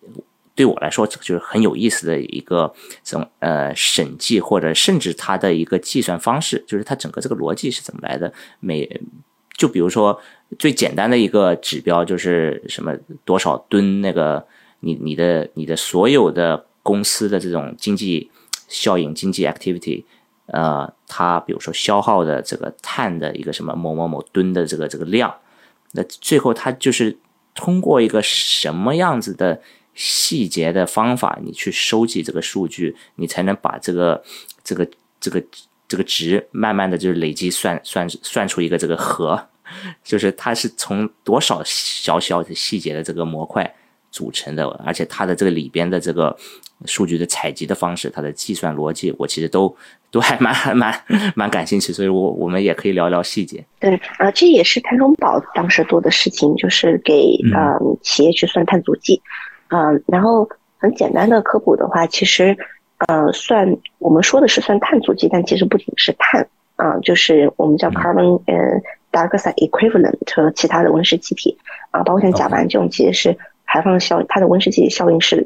[0.56, 8.34] 对我来说就是很有意思的一个这种呃审计或者甚至它的一个计算方式，就是它整个这个逻辑是怎么来的？
[8.60, 8.90] 每
[9.62, 10.20] 就比如说。
[10.60, 12.94] 最简单的一个指标就是什么
[13.24, 14.46] 多少吨那个
[14.82, 18.30] 你你的你的所有的公司的这种经济
[18.68, 20.04] 效应经济 activity，
[20.48, 25.34] 呃，它比如说消耗的这个碳的一个什么某某某吨的这个这个量，
[25.94, 27.18] 那最后它就是
[27.56, 29.62] 通过一个什么样子的
[29.94, 34.22] 细节的方法，你去收集这个数据，你才能把这个
[34.66, 34.86] 这个
[35.22, 35.42] 这个
[35.88, 39.48] 这个值慢慢的就是累积算算算出一个这个和。
[40.04, 43.74] 就是它是从多少小小的细节的这个模块
[44.12, 46.36] 组成的，而且它的这个里边的这个
[46.86, 49.74] 数据的采集的方式，它的计算逻辑，我其实都
[50.10, 50.94] 都还蛮蛮
[51.36, 53.64] 蛮感兴趣，所以我我们也可以聊聊细节。
[53.80, 59.22] 对啊，这也是碳中宝当时做的事情，就是给呃企业去算碳足迹。
[59.70, 62.58] 嗯，然后很简单的科普的话，其实
[63.08, 68.42] 呃算我们说的是算碳足迹，但其实不仅是碳啊，就是我们叫 carbon
[69.12, 69.28] 嗯。
[69.30, 71.58] dioxide equivalent 和其他的温室气体
[71.92, 75.46] 啊，包括像甲烷这种，其实是排放效它的温室气体效应是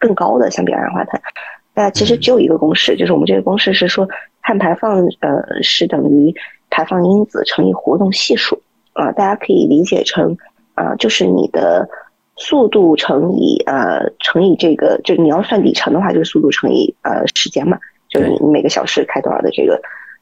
[0.00, 1.22] 更高的，相比二氧化碳。
[1.74, 4.08] 那其实只有一个公式，就是我们这个公式是说，
[4.42, 6.34] 碳排放呃是等于
[6.70, 8.60] 排放因子乘以活动系数
[8.94, 10.36] 啊，大家可以理解成
[10.74, 11.88] 啊，就是你的
[12.34, 19.80] 速度乘以呃乘以这个，就你要算里程的话，就是速度乘以呃时间嘛，就是你每个小时开多少的这个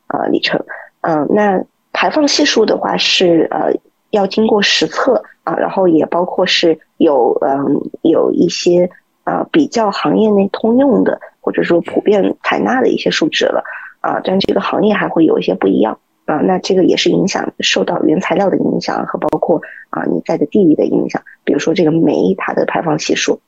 [0.08, 0.62] 呃里程，
[1.00, 1.64] 嗯，那。
[1.96, 3.72] 排放系数的话是呃
[4.10, 8.90] 要经过实测啊，然后也包括是有嗯有一些
[9.24, 13.64] 啊比较行业内通用的或者说普遍采纳的一些数值了
[14.00, 23.40] 啊，但这个行业还会有一些不一样啊，那这个也是影响受到原材料的影响和包括啊你在的地域的影响，比如说这个煤它的排放系数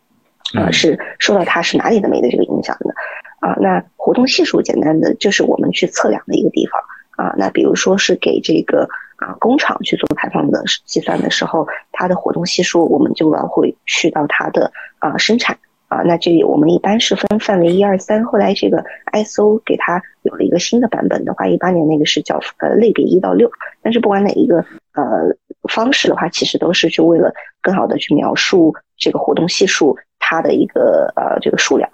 [0.54, 2.94] 啊是受到它是哪里的煤的这个影响的
[3.40, 6.80] 啊，那活动系数简单的就是我们去测量的一个地方。
[7.18, 15.58] 啊，那比如说是给这个啊工厂去做排放的计算的时候，它的活动系数我们就要会去到它的啊生产。
[15.88, 23.50] 啊，那这里我们一般是分范围一二三，后来这个 ISO 给它有了一个新的版本的话，一八年那个是叫呃类别一到六，
[23.80, 24.58] 但是不管哪一个
[24.92, 25.34] 呃
[25.70, 31.88] 方式的话，其实都是就为了更好的去描述这个活动系数它的一个呃这个数量。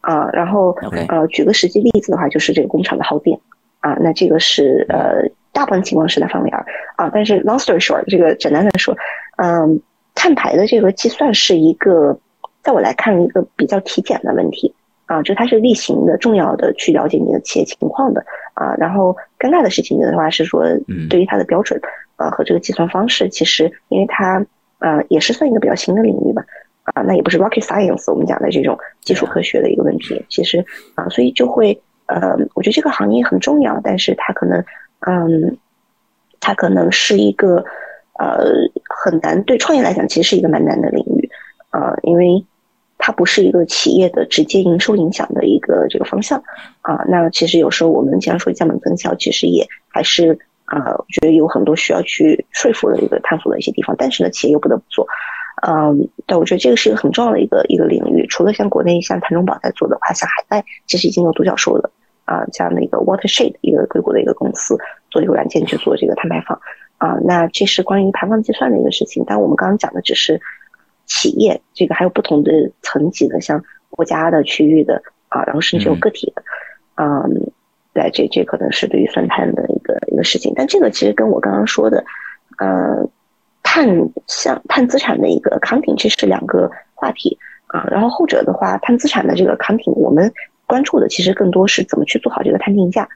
[0.00, 0.70] 啊，然后
[1.08, 3.36] 呃举个实际例子的话，就是这个工厂的耗电
[3.80, 6.64] 啊，那这个是呃大部分情况是在范围二
[6.96, 8.96] 啊，但是 long story short 这个简单的说，
[9.36, 9.80] 嗯，
[10.14, 12.18] 碳排的这个计算是一个。
[12.62, 14.74] 在我来看，一个比较体检的问题
[15.06, 18.74] 啊，就它是例行的、重要的去了解你的企业情况的啊。
[18.76, 20.66] 然后尴尬的事情的话是说，
[21.08, 21.80] 对于它的标准
[22.16, 24.44] 啊和这个计算方式，其实因为它
[24.80, 26.44] 呃也是算一个比较新的领域吧
[26.82, 30.62] 啊，那也不是 rocket science 我们讲的这种基础科学的一个问题，其实
[30.96, 31.80] 啊，所以就会
[32.10, 34.64] 呃，我觉得这个行业很重要，但是它可能
[35.06, 35.56] 嗯，
[36.40, 37.64] 它可能是一个
[38.18, 38.44] 呃
[38.88, 41.30] 很难对创业来讲，其实是一个蛮难的领域
[41.70, 42.44] 啊，因为。
[43.02, 46.38] 它不是一个企业的直接营收影响的一个这个方向
[46.82, 47.02] 啊。
[47.08, 53.96] 那其实有时候我们经常说降本增效，其实也还是啊，我觉得有很多需要去说服的一个探索的一些地方。
[53.98, 55.06] 但是呢，企业又不得不做。
[55.66, 58.26] 嗯，但我觉得这个是一个很重要的一个一个领域。
[58.28, 61.90] 除了像国内像谭中宝在做的话，像海外其实已经有独角兽了
[62.30, 64.78] 啊，这样的一个 Watershed 一个硅谷的一个公司
[65.10, 66.60] 做一个软件去做这个碳排放
[66.98, 67.18] 啊。
[67.24, 69.24] 那这是关于排放计算的一个事情。
[69.26, 70.40] 但我们刚刚讲的只是。
[71.12, 76.42] 企业这个还有不同的层级的，像国家的、区域的啊，然后甚至有个体的，
[76.94, 77.50] 嗯，
[77.92, 80.52] 对，这这可能是对于算碳的一个一个事情。
[80.54, 82.04] 但这个其实跟我刚刚说的，
[82.58, 83.04] 呃，
[83.64, 83.88] 碳
[84.28, 87.84] 像碳资产的一个 accounting 其实是两个话题啊。
[87.90, 90.32] 然后后者的话，碳资产的这个 accounting，我们
[90.70, 93.08] 关注的其实更多是怎么去做好这个碳定价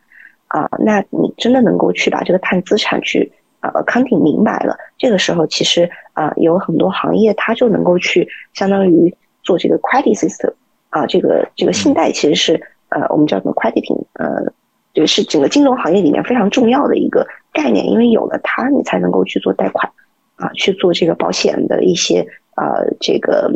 [0.49, 0.69] 啊。
[0.81, 3.33] 那你真的能够去把这个碳资产去。
[3.65, 10.53] 呃，accounting 明白了，这个时候其实啊，有很多行业它就能够去相当于做这个 credit system
[10.91, 14.53] 啊，这个这个信贷其实是呃，我们叫做 crediting，呃，
[14.93, 19.91] 就是整个金融行业里面非常重要的一个概念，因为有了它，你才能够去做贷款
[20.37, 22.21] 啊，去做这个保险的一些
[22.57, 23.51] 呃这个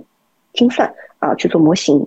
[0.54, 2.00] 精算啊，去做模型。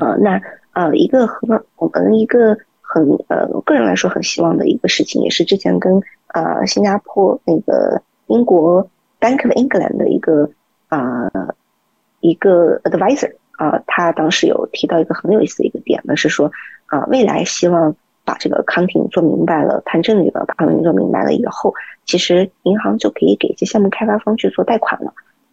[0.00, 6.02] 啊，呃，那呃一个很我们一个很呃个人来说很希望的一个事情，也是之前跟。
[6.34, 8.88] 呃，新加坡那个英国
[9.20, 10.48] Bank of England 的一个
[10.88, 11.30] 啊
[12.20, 16.50] 一个 advisor 啊，他当时有提到一个很有意思的一个点呢，是说
[16.86, 21.74] 啊，未来希望把这个 accounting 做明白了，谈证这个把 accounting 做明白了以后，
[22.06, 25.12] 其实银行就可以给一些项目开发方去做贷款了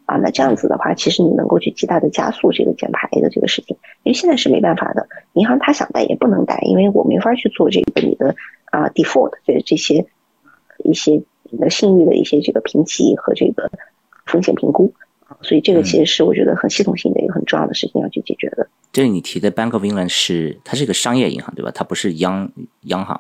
[0.10, 0.18] 啊。
[0.18, 10.06] 那这样子的话，其实你能够去极大的加速这个减排的这个事情，因为现在是没办法的，银行他想贷也不能贷，因为我没法去做这个你的啊 default 这这些。
[10.86, 13.70] 一些你的信誉的一些这个评级和这个
[14.26, 14.92] 风险评估
[15.28, 18.66] 啊，所以这个其实是我觉得很系统性的一个很重要的事情要去解决的。
[18.94, 21.70] 这里你提的 Bank of England 是它是一个商业银行对吧？
[21.76, 22.50] 它不是央
[22.84, 23.20] 央行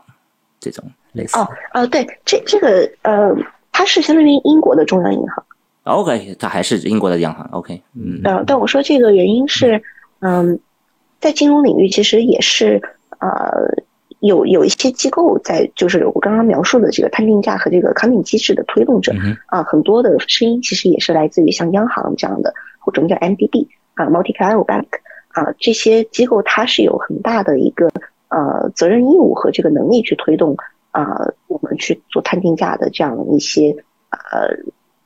[0.61, 1.37] 这种类似。
[1.37, 3.35] 哦哦，对，这这个呃，
[3.73, 5.45] 它是相当于英国的中央银行。
[5.83, 7.47] OK，它还是英国的央行。
[7.51, 8.21] OK，嗯。
[8.23, 9.81] 呃，但我说这个原因是，
[10.19, 10.59] 嗯，
[11.19, 12.81] 在金融领域其实也是
[13.19, 13.83] 呃。
[14.21, 19.13] 有有一些机构在，就是我刚刚描述的这个探定价和这个康定机制的推动者
[19.45, 24.87] 啊，很多的声音其实也是来自于像央行这样的，或者我们叫 MDB 啊，Multilateral Bank
[25.29, 27.89] 啊，这些机构它是有很大的一个
[28.27, 30.57] 呃责任义务和这个能力去推动
[30.91, 33.73] 啊，我们去做探定价的这样一些
[34.09, 34.49] 呃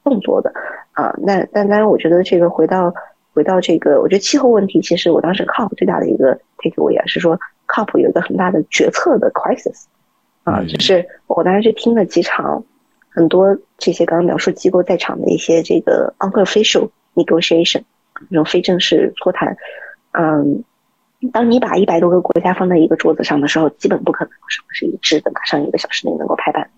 [0.04, 0.54] 动作的
[0.92, 1.16] 啊。
[1.22, 2.94] 那但当然，我觉得这个回到
[3.34, 7.40] 回到这个，我觉得气候问题，其实我当时 COP 最大的一个 takeaway 啊，是说。
[7.66, 9.86] COP 有一个很大的决策的 crisis，
[10.44, 12.64] 啊，就是我当时去听了几场，
[13.10, 17.82] 很多这些刚刚描述机构在场的一些这个 unofficial negotiation，
[18.30, 19.58] 这种非正式座谈，
[20.12, 20.64] 嗯，
[21.32, 26.70] 当你把一百多个国家放在一个桌子上的时候，基本不可能什么是一致的，马上一个小时内能够拍板。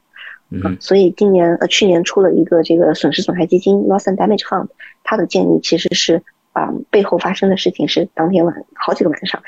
[0.63, 4.68] 嗯，所以今年呃去年出了一个这个损失损害基金 loss and damage fund，
[5.04, 6.22] 它的建议其实是
[6.54, 9.41] 啊背后发生的事情是当天晚好几个晚上。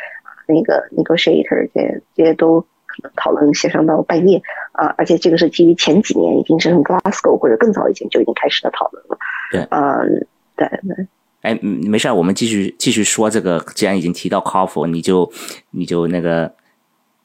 [0.49, 4.41] 那个 negotiator 这这些都可能讨论协商到半夜
[4.72, 9.18] 啊，而且这个是基于前几年已经是 Glasgow 或者更早以前就已经开始的讨论了。
[9.51, 11.08] 对，嗯，对对。
[11.41, 13.60] 哎，没事，我们继续继续说这个。
[13.76, 15.30] 既然已经提到 COP，你就
[15.72, 16.49] 你就那个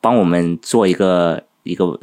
[0.00, 2.00] 帮我们做一个一个。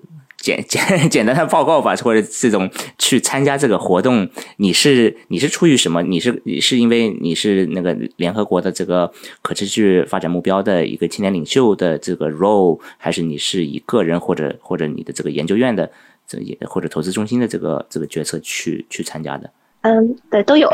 [0.50, 4.28] 简 简简单的报告吧，或者这种去参加这个活动，
[4.58, 6.02] 你是你是出于什么？
[6.02, 9.12] 你是你是因为你是那个联合国的这个
[9.44, 15.92] 可持续发展目标的一个青年领袖的这个 role，还是你是以个人或者或者你的这个研究院的
[16.26, 19.50] 这也或者投资中心的这个这个角色去去参加的？
[19.82, 20.68] 嗯，对，都有。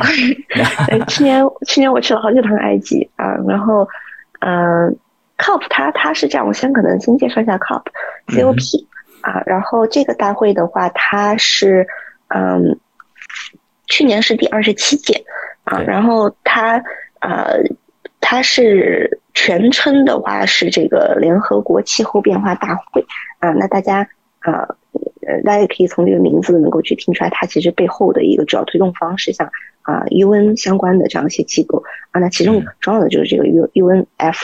[1.07, 3.87] 去年去年我去了好几趟埃及啊，然后
[4.39, 4.97] 嗯
[5.37, 8.85] ，COP 它它是这样，我先可能先介绍一下 COP，COP
[9.25, 11.87] 啊，然后这个大会的话，它是
[12.27, 12.79] 嗯，
[13.87, 15.25] 去年是第二十七届
[15.63, 16.77] 啊，然后它
[17.21, 17.63] 呃，
[18.21, 23.05] 它是全称的话是这个联合国气候变化大会
[23.39, 24.07] 啊，那大家
[24.39, 24.75] 啊。
[25.27, 29.49] 呃，大家也可以从这个名字能够去听出来，它其实背后的一个主要推动方是像
[29.81, 34.37] 啊 UN 相关的这样一些机构啊，那其中重要的就是这个 U UNF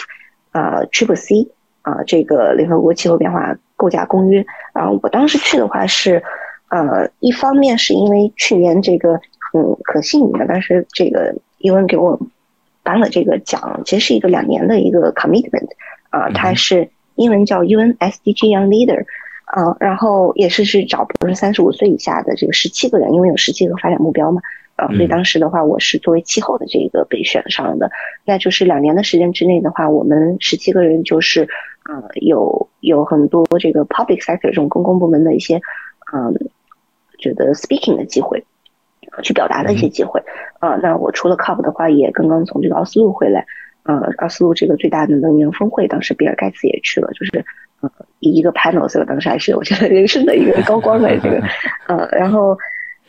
[0.50, 1.52] 啊 Triple C
[1.84, 4.46] 啊这个联合国气候变化构架公约。
[4.74, 6.22] 啊，我当时去的话是
[6.70, 9.16] 呃一方面是因为去年这个
[9.54, 12.20] 嗯可幸运的，当时这个英文给我
[12.84, 15.70] 颁了这个奖，其实是一个两年的一个 commitment
[16.12, 19.06] 啊，它是英文叫 UN SDG Young Leader。
[19.52, 24.40] 啊，然后也是是找不是三十五岁以下的这个十七个人，因为有十七个发展目标嘛，
[24.78, 27.92] 啊，所以当时的话，我是作为气候的这个被选上的，
[28.24, 31.50] 那就是两年的时间之内的话，我们十七个人就是，
[31.86, 35.62] 呃，有有很多这个 public sector 这种公共部门的一些，
[36.14, 36.34] 嗯，
[37.18, 38.44] 觉得 speaking 的机会，
[39.24, 40.24] 去表达的一些机会，
[40.60, 43.46] 啊，那我除了 COP 的话，也刚刚从这个奥斯陆回来，
[43.84, 47.46] 呃，奥斯陆这个最大的能源峰会，当时比尔盖茨也去了，就是。
[48.20, 51.42] 一个 panel，所以当时还是我觉得人生的一个高光的这个，
[51.90, 52.56] 呃，然后，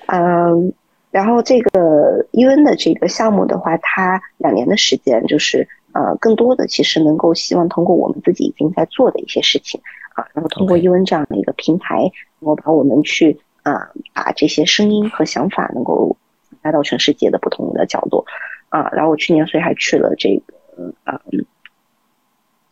[0.07, 0.73] 嗯，
[1.11, 9.81] 然后这个 UN 的这个项目的话，它两年的时间，就是呃，更多的其实能够希望通过我们自己已经在做的一些事情
[10.15, 16.17] 啊，然后通过 UN 这样的一个平台，能够把我们去啊，把这些声音和想法能够
[16.63, 18.25] 带到全世界的不同的角落
[18.69, 21.21] 啊，然后我去年所以还去了这个啊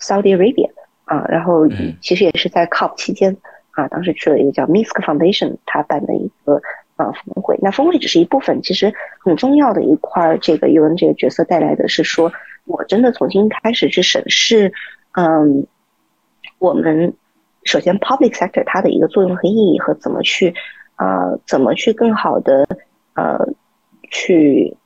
[0.00, 0.70] ，Saudi Arabia。
[1.10, 1.66] 啊，然后
[2.00, 3.36] 其实也是在 COP 期间
[3.72, 6.62] 啊，当时去了一个叫 Misk Foundation 他办的一个
[6.94, 7.58] 啊峰会。
[7.60, 12.30] 那峰会只是一部分，其实很重要的一块，这个 UN 这个角色带来的是说，
[12.70, 14.72] 我真的重新开始去审视，
[15.12, 15.66] 嗯，
[16.58, 17.14] 我们
[17.64, 20.54] 首先 public sector 它的一个作用和意义和怎么去
[20.94, 22.66] 啊，怎么去更好的
[23.14, 23.48] 呃
[24.10, 24.76] 去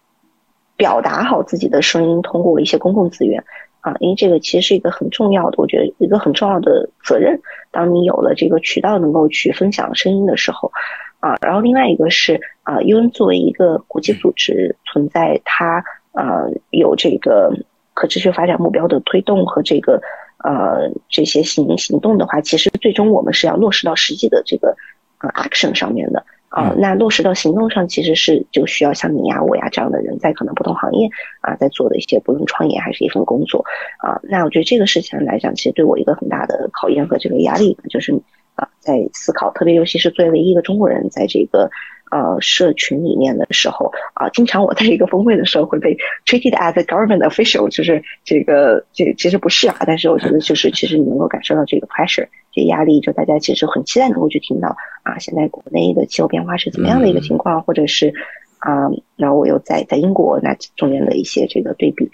[0.76, 3.44] 表达好自己的声音，通过一些公共资源。
[3.80, 7.38] 啊，因为这个其实是一个很重要的，我觉得一个很重要的责任。
[7.70, 10.72] 当你有了这个渠道能够去分享声音的时候，
[11.20, 17.52] 啊，然后另外一个是啊，UN 作为一个国际组织存在，它呃有这个
[17.94, 20.02] 可持续发展目标的推动和这个
[20.44, 24.76] 呃这些行行动的话，其实最终我们是要落实到实际的这个
[25.18, 26.26] 呃 action 上面的。
[26.48, 31.08] 啊，那落实到行动上，其实是就需要像你呀、我呀这样的人，在可能不同行业
[31.40, 33.64] 啊，在做的一些不论创业还是一份工作
[33.98, 34.20] 啊。
[34.22, 38.12] 那我觉得这个事情来讲，其实对我一个很大的考验和这个压力，就是
[38.54, 41.68] 啊，在思考，特别尤其是作为一个中国人，在这个。
[42.14, 58.14] 呃，社群里面的时候啊，经常我在一个峰会的时候会被 treated as a government official，就是这个这其实不是啊，但是我觉得就是其实你能够感受到这个 pressure，这压力，就大家其实很期待能够去听到啊，现在国内的气候变化是怎么样的一个情况，或者是
[58.58, 58.86] 啊，
[59.16, 62.08] 然后我又在在英国那中间的一些这个对比，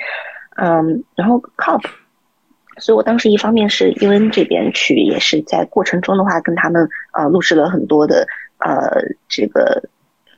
[0.57, 1.84] 嗯，然后 COP，
[2.78, 8.26] 所以我当时一方面是 UN 这边去，也是在过程中的话跟他们啊录制了很多的。
[8.61, 9.83] 呃，这个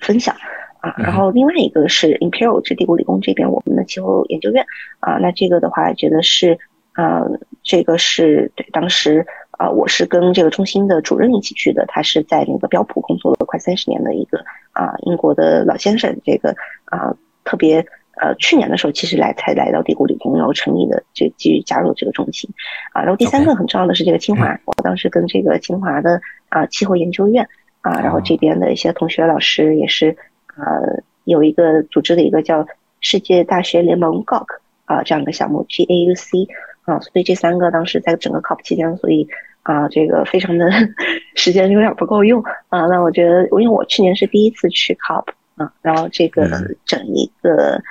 [0.01, 0.35] 分享
[0.81, 4.64] 啊，然后另外一个是 Imperial，是帝国理工这边我们的气候研究院
[5.01, 6.59] 啊，那这个的话，觉得是
[6.95, 16.55] 呃，这个是对当时啊，我是跟这个中心的主任一起去的，他是在那个标普工作了快三十年的一个啊英国的老先生，这个
[16.85, 17.14] 啊
[17.45, 17.85] 特别
[18.20, 22.51] 呃去年的时候其实来才来到帝国理工，然后成立的这继续加入这个中心。
[22.93, 27.49] 啊，然后第三个很重要的是这个清华，我当时跟这个清华的啊气候研究院。
[27.83, 30.16] 啊，然后这边的一些同学老师也是，
[30.57, 32.66] 呃，有一个组织的一个叫
[33.01, 34.47] 世界大学联盟 GAUC
[34.87, 36.49] 啊这样的项目 GAUC
[36.85, 39.28] 啊，所以这三个当时在整个 COP 期间，所以
[39.62, 40.70] 啊这个非常的
[41.37, 42.87] 时间有点不够用啊。
[42.87, 45.26] 那我觉得，因为我去年是第一次去 COP
[45.57, 46.49] 啊，然后这个
[46.87, 47.83] 整一个，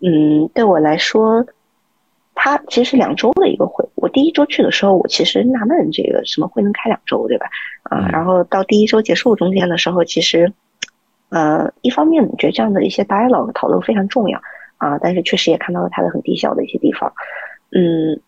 [0.00, 1.46] 嗯，对我来说。
[2.40, 3.84] 它其实是两周的一个会。
[3.96, 7.46] 我第一周去的时候，我其实纳闷，这个什么会能开两周，对吧？
[7.82, 10.52] 啊，然后到第一周结束中间的时候，其实，
[11.30, 14.40] 呃，一方面我觉得这样的一些 dialogue 讨论非常重要
[14.76, 17.12] 啊，但是确实也看到了它的很低效的一些地方，
[17.72, 18.20] 嗯，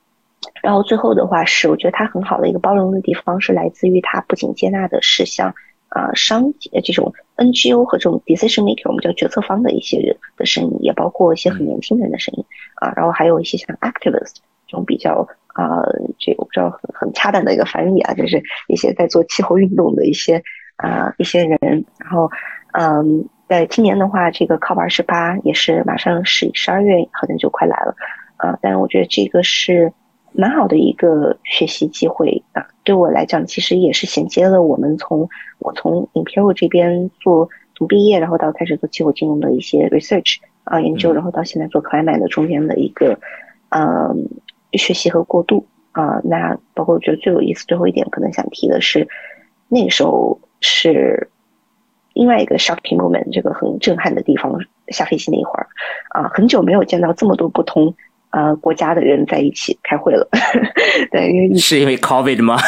[0.61, 5.55] 然后最后的话是，我觉得它很好的一个包容的地方是来自于它不仅接纳的是像。
[5.93, 6.55] 啊，商
[6.85, 12.45] 这种 NGO 和这种 decision maker，我们叫决策方的一些人的声音，也包括一些很年轻人的声音
[12.77, 14.37] 啊，然后还有一些像 activist
[14.67, 15.83] 这种比较啊，
[16.19, 20.43] 这我不知道很很恰当的一个翻译啊，就是一些在做气候运动的一些
[20.77, 21.59] 啊一些人，
[21.99, 22.31] 然后
[22.73, 27.97] 嗯，在今年的话，这个 COP 二十八也是马上十十二月好像就快来了，
[28.37, 29.93] 啊，但是我觉得这个是
[30.33, 35.29] 蛮好的一个学习机会啊，对我来讲，其实也是衔接了我们从
[35.59, 43.19] 我从 Imperial 这边做从毕业，然后到开始做气候金融的一些 research 啊研究，然后到现在做 climate 的中间的一个
[43.71, 44.29] 嗯
[44.73, 45.67] 学习和过渡。
[45.93, 49.09] 啊，那包括我觉得最有意思最后一点，可能想提的是，
[49.67, 51.29] 那个时候是
[52.15, 54.57] 另外一个 shocking moment，这个很震撼的地方，
[54.87, 55.67] 下飞机那一会儿，
[56.11, 57.93] 啊，很久没有见到这么多不同
[58.31, 60.29] 呃国家的人在一起开会了，
[61.13, 62.59] 对，因为是因为 COVID 吗？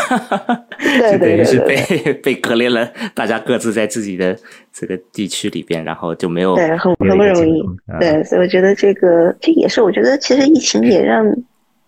[0.79, 4.37] 对 对对，是被 被隔离了，大家各自在自己的
[4.73, 7.63] 这个地区里边，然后就没有对，很很不容易，
[8.01, 11.25] 对，所以我觉得这个这也是我觉得其实疫情也让。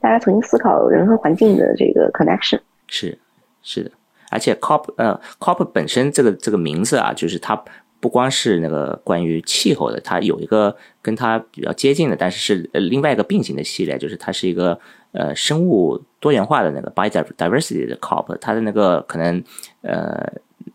[0.01, 3.17] 大家重新思考人和环境的这个 connection 是
[3.63, 3.91] 是的，
[4.31, 7.59] 而且 COP 呃 COP 本身这个这个名字啊，就是它
[8.05, 14.79] 不光是那个关于气候的，它有一个跟它比较接近的，但是是呃另外一个并行的系列，就是它是一个
[15.13, 19.43] 呃生物多元化的那个 biodiversity 的 COP，它的那个可能
[19.81, 20.31] 呃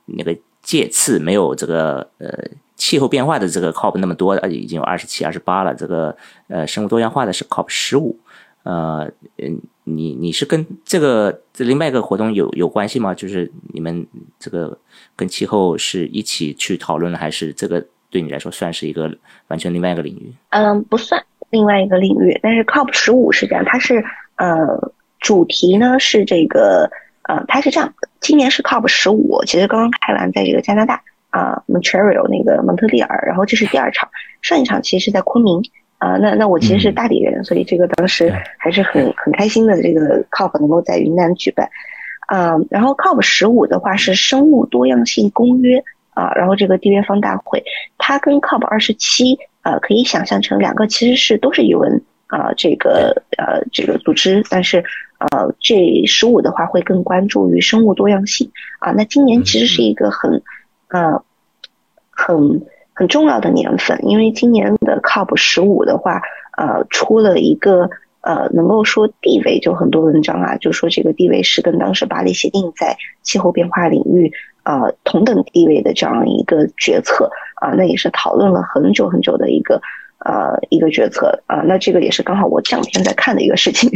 [0.06, 2.28] 那个介次没有这个呃
[2.76, 6.18] 气候变化的这个 COP 那么多，已经有二十七、二十八了，这个
[6.48, 8.18] 呃生物多元化的是 COP 十五。
[8.64, 13.14] 呃，嗯，你你是跟这个这另外一个活动有有关系吗？
[13.14, 14.06] 就是你们
[14.38, 14.78] 这个
[15.20, 19.14] 跟气候是一起去讨论的，还是这个对你来说算是一个
[19.50, 20.34] 完全另外一个领域？
[20.52, 24.02] 嗯，不算另外一个领域，但是 COP 十五是这样，它是
[24.38, 26.90] 呃主题呢是这个
[27.24, 34.10] 呃它是这样，今年是 COP 十五，其实刚刚开完在这个加拿大啊 Montreal 那个蒙特利尔，然后这是第二场，
[34.42, 35.62] 上一场其实是在昆明。
[36.00, 39.76] 啊，那那我其实是大理人，所以这个当时还是很很开心的。
[39.84, 41.70] 这个 COP 能够在云南举办，
[42.30, 47.64] 啊，然后 COP 十五的话是生物多样性公约啊，然后这个缔约方大会，
[47.98, 54.84] 它跟 COP 二十七呃可以想象成两个其实是都是 UN 啊这个呃这个组织，但是
[55.18, 58.92] 呃这十五的话会更关注于生物多样性啊。
[58.92, 60.42] 那今年其实是一个很
[60.90, 61.24] 呃
[62.12, 62.62] 很。
[63.00, 66.22] 很重要的年份，因为今年的 COP 十五的话，
[66.58, 67.90] 呃，出了一个
[68.22, 74.32] 呃，能够说地位，就很多文章啊，就说这个地位是跟当时巴黎协定在气候变化领域
[74.64, 79.82] 呃同等地位的这样一个决策啊，那也是讨论了很久很久的一个
[80.26, 83.90] 呃一个决策啊，那这个也是刚好我这两天在看的一个事情，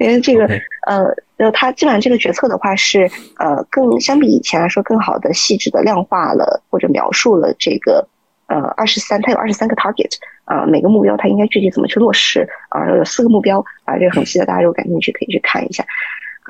[0.00, 0.44] 因为这个
[0.86, 1.04] 呃，
[1.36, 3.08] 然后它基本上这个决策的话是
[3.38, 8.08] 呃更相比以前来说更好的细致的量化了或者描述了这个。
[8.50, 10.10] 呃，二十三，它有二十三个 target
[10.48, 12.88] 啊，每个目标它应该具体怎么去落实啊？
[12.96, 15.84] 有四个目标啊，这个很细的，大家如果感兴趣可以去看一下。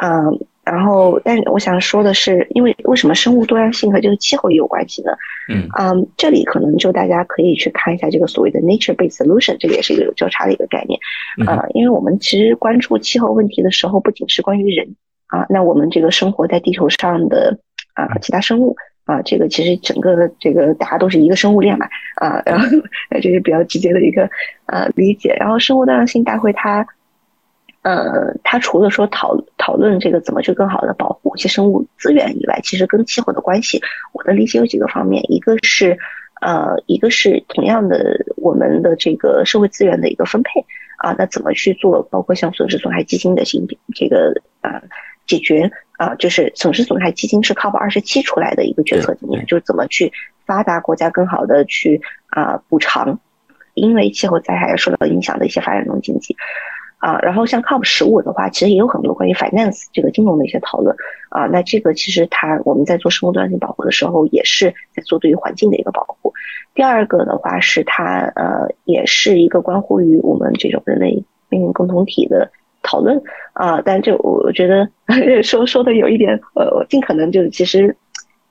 [0.01, 5.11] 嗯，然后，但是我想说的是，因为为什么生物多样性和这个气候也有关系呢？
[5.49, 11.01] 嗯，嗯，这里可能就大家可以去看一下这个所谓的 nature-based solution，这个也是一个有交叉的一个概念
[11.49, 14.95] 啊，因为我们其实关注气候问题的时候，不仅是关于人
[15.27, 17.59] 啊，那我们这个生活在地球上的
[17.95, 18.77] 啊其他生物。
[19.09, 21.87] 啊，这个其实整个这个大家都是一个生物链嘛，
[22.17, 22.67] 啊，然后
[23.23, 24.29] 这是比较直接的一个
[24.67, 25.35] 呃理解。
[25.41, 26.87] 然后生物多样性大会它，
[27.81, 33.81] 呃，它除了说讨讨论这个怎么去更好的保护一些生物资源以外，其实跟气候的关系，
[34.13, 35.97] 我的理解有几个方面，一个是
[36.43, 40.67] 呃，一个是同样的我们的这个社会资源的一个分配
[40.99, 44.83] 啊，那怎么去做，包括像损失损害基金的性这个呃
[45.27, 45.71] 解决。
[45.99, 50.13] 啊，就是损失损害基金是 COP 二十七出来的一个决策经验，就是怎么去
[50.47, 53.19] 发达国家更好的去啊补偿，
[53.75, 56.37] 因为气候灾害而受到影响的一些发展中经济
[56.99, 57.19] 啊。
[57.19, 60.95] 然后像 COP 十五的话，其实也有很多关于 finance 这个金融的一些讨论
[61.31, 61.47] 啊。
[61.47, 66.33] 那这个其实它我们在做生物多样性保护的时候，也是在做对于环境的一个保护。
[66.77, 72.53] 第二个的话是它呃也是一个关乎于我们这种人类命运共同体的。
[72.83, 73.21] 讨论。
[73.53, 74.89] 啊，但这我我觉得
[75.43, 77.97] 说说的有一点，呃，我尽可能就是其实，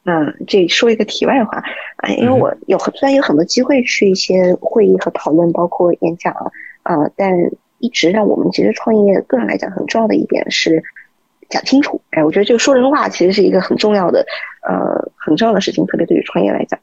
[0.03, 1.63] 嗯，这说一个题外话。
[1.97, 6.33] 啊，因为我有虽然有很多机会去一些会议和讨论，包括演讲
[6.83, 7.33] 啊，但
[7.79, 10.83] 一直让我们其实创业个人来讲很重要的一点是
[11.47, 12.01] 讲清楚。
[12.09, 14.25] 哎，我觉得这个说人话其实是一个很重要的，
[14.67, 16.77] 呃，很重要的事情，特别对于创业来讲。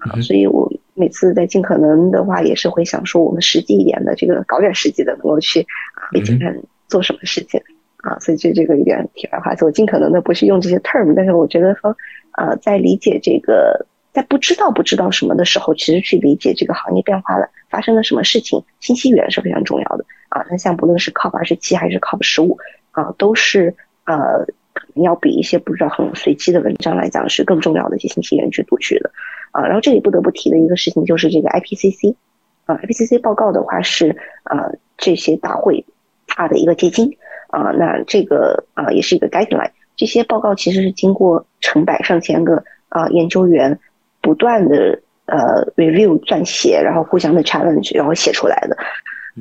[0.00, 5.60] 啊，所以我每次在尽可能的话也是会想说我们实际一点的，这个搞点实际的，能够去
[5.94, 6.54] 啊，毕竟看。
[6.90, 7.58] 做什么事情
[7.98, 8.18] 啊？
[8.18, 11.96] 所以这这个有点题外话，我尽可能的不去用这些 term，但是我觉得说，
[12.36, 20.44] 呃，在理解这个，在不知道不知道什么的时候，其实去理解这个行业变化了，发生了什么事情，信息源是非常重要的啊。
[20.50, 22.58] 那像不论是 COP 二十七还是 COP 十五
[22.90, 23.74] 啊，都是
[24.04, 29.10] 呃可能要比一些不知道很随机的文章来讲是更重要的一些信息源去读取的
[29.52, 29.64] 啊。
[29.64, 32.14] 然后这里不得不提的一个事情就是这个 IPCC
[32.64, 35.84] 啊，IPCC 报告的话是啊这些大会
[36.36, 37.16] 它的一个结晶
[37.48, 39.70] 啊，那这个啊也是一个 guideline。
[39.96, 43.78] 这些报告其实是经过成百上千个啊研究员
[44.22, 48.76] 不断的呃 review 撰写，然后互相的 challenge，然后写出来的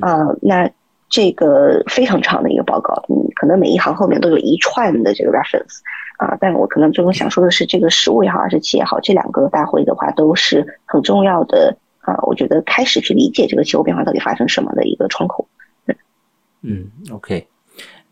[0.05, 0.19] 啊。
[0.41, 0.69] 那
[1.07, 5.79] 这个非常长的一个报告，嗯，可能每一行后面都有一串的这个 reference
[6.17, 6.37] 啊。
[6.41, 12.19] 但我可能最终想说的是，这个实物也好，还是企业也好，这两个大会的话都是很重要的啊。
[12.23, 15.47] 我觉得开始去理解这个气候变化到底发生什么的一个窗口。
[16.61, 17.47] 嗯，OK。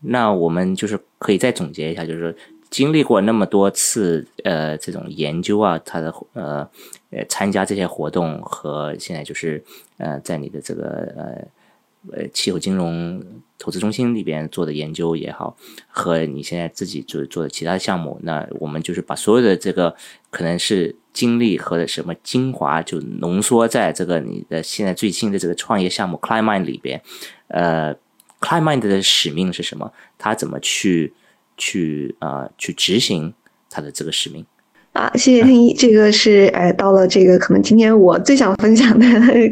[0.00, 2.34] 那我们就是可以再总结一下，就是
[2.70, 6.70] 经历过那么多次呃这种研究啊，他的呃
[7.10, 9.62] 呃参加这些活动和现在就是
[9.96, 13.20] 呃在你的这个呃呃气候金融
[13.58, 15.56] 投资中心里边做的研究也好，
[15.88, 19.94] 和你现在自己做做的其他项目，那我们就是把所有的这个
[20.30, 27.02] 可能是经历和什么精华，就浓缩在这个你的现在最新的这个创业项目 Climate 里边，
[27.48, 27.94] 呃。
[28.40, 29.92] CliMind 的使命是什么？
[30.16, 31.12] 他怎么去
[31.56, 33.32] 去啊去执行
[33.70, 34.44] 他的这个使命？
[34.92, 39.06] 啊，谢谢听一，这个是哎，到了这个可能今天我最想分享的，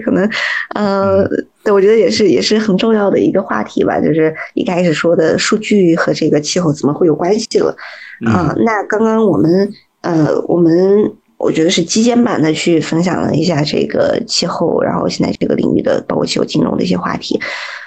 [0.05, 0.29] 可能
[0.75, 1.25] 呃，
[1.63, 7.77] 对我觉得也是也是很重要的一个话题吧，就是一开始说的数据和这个气候怎么会有关系了
[8.27, 8.53] 啊？
[8.65, 17.39] 那刚刚我们呃，我们我觉得是基间版的去分享了一下这个气候，然后现在这个领域的包括气候金融的一些话题。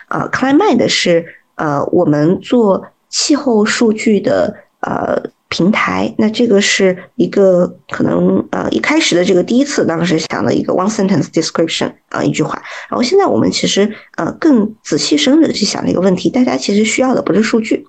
[0.09, 6.13] 啊，Climate 是呃，我们做气候数据的呃平台。
[6.17, 12.61] 那这个是一个可能呃一开始的这个第一次，当时想了一个 one sentence description 啊一句话。
[12.89, 17.85] 然后现在我们其实呃更仔细深入的去想这个问题，大家其实需要的不是数据，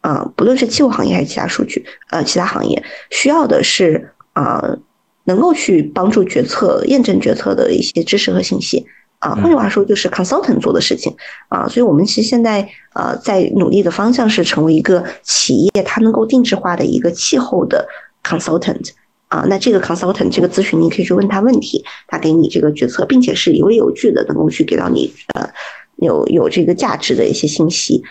[0.00, 4.76] 啊，不论是气候行业还是其他数据，呃，其他行业需要的是啊
[5.24, 8.86] 能够去帮助决策、验证决策的一些知识和信息。
[9.24, 11.10] 啊，换句话说，就是 consultant 做的事情
[11.48, 17.88] 啊，所以我们其实现在呃在努力的方向是成为一个企业，它能够定制化的一个气候的
[18.22, 18.90] consultant
[19.28, 19.46] 啊。
[19.48, 25.48] 那这个 consultant 这个咨询，你可以去问他问题，他给你这个决策，并且是有理有据的，能够去给到你呃
[25.96, 28.02] 有有这个价值的一些信息。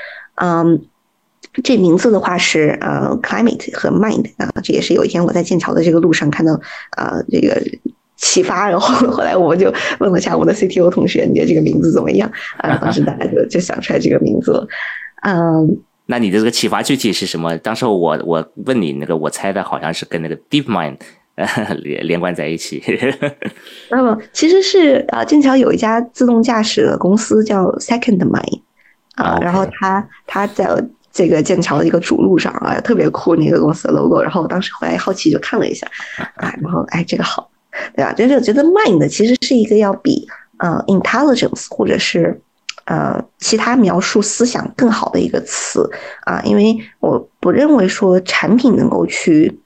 [0.42, 0.82] 嗯，
[1.64, 6.60] 这名字的话是呃 climate 和 mind 啊，这也是有一天我在剑桥的这个路上看到
[6.98, 7.62] 呃这个。
[8.24, 12.32] 启发，然后后来我们就问了一下我们的 CTO 同学，你觉得这个名字怎么样？
[12.58, 14.66] 啊，当时大家就就想出来这个名字。
[15.24, 17.58] 嗯，那你的这个启发具体是什么？
[17.58, 20.98] 当时我我问你那个，我猜的好像是跟那个 DeepMind
[21.84, 22.82] 连连贯在一起。
[23.92, 28.62] 那么其实是啊，剑桥有一家自动驾驶的公司叫 SecondMind
[29.16, 30.66] 啊，然后他他在
[31.12, 34.22] 这个剑桥的一个主路上啊，特别酷那个公司的 logo。
[34.22, 35.86] 然后我当时后来好奇就看了一下
[36.38, 37.50] 啊，然后哎，这个好。
[37.96, 38.14] 对吧？
[38.14, 42.40] 就是觉得 mind 其实是一个要比呃 intelligence 或者是
[42.86, 45.90] 呃其他描述思想更好的一个词
[46.26, 49.60] 啊，因为我不认为说产品能够去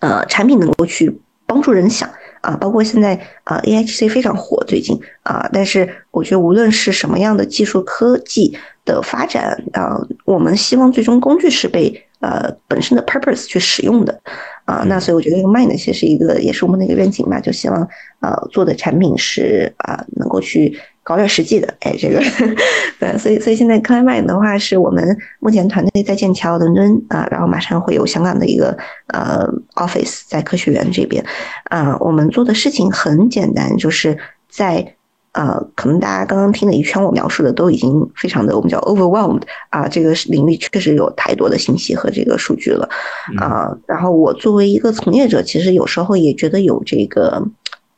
[0.00, 2.08] 呃产品能够去帮助人想
[2.40, 14.20] 啊，包括现在啊 A H C 非常火最近啊，但是我觉得无论是什么样的技术科技的发展啊，我们希望最终工具是被呃本身的 purpose 去使用的。
[14.68, 17.88] 啊，那所以我觉得这个 Mind 其实是一个也是我们的一个愿景吧，就希望
[18.20, 22.20] 呃做的产品是啊能够去搞点实际的，哎，这个
[23.00, 31.24] 对，所以所以现在 Climate 的话是我们目前团队在剑桥、伦敦啊，然后马上会有香港的一个呃 office 在科学园这边
[31.70, 34.18] 啊，我们做的事情很简单，就是
[34.50, 34.96] 在。
[35.38, 42.88] 呃，可能大家刚刚听了一圈我描述的，都已经非常的我们叫 overwhelmed 啊，这个领域确实有太多的信息和这个数据了
[43.36, 43.70] 啊。
[43.86, 47.40] 然后我作为一个从业者，其实有时候也觉得有这个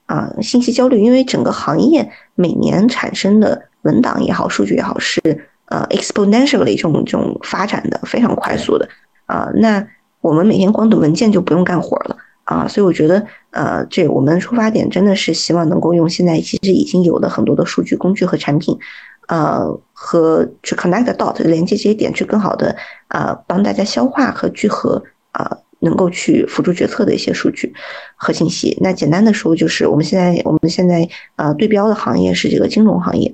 [0.05, 5.19] 啊信息焦虑，因为整个行业每年产生的文档也好，数据也好，是
[5.65, 8.87] 呃 exponentially 这种这种发展的非常快速的
[9.25, 9.49] 啊。
[9.55, 9.83] 那
[10.21, 12.19] 我们每天光读文件就不用干活了。
[12.51, 18.77] 啊，所以我觉得，呃，这我们出发点真的是希望能够用现在其实已经有的很多的数据工具和产品，
[19.29, 22.75] 呃，和去 connect dot 连接这些点，去更好的
[23.07, 27.73] 啊帮大家消化和聚合啊，能够去辅助决策的一些数据
[28.17, 28.77] 和信息。
[28.81, 33.33] 那简单的说，就是我们现在我们现在呃对标的行业是这个金融行业。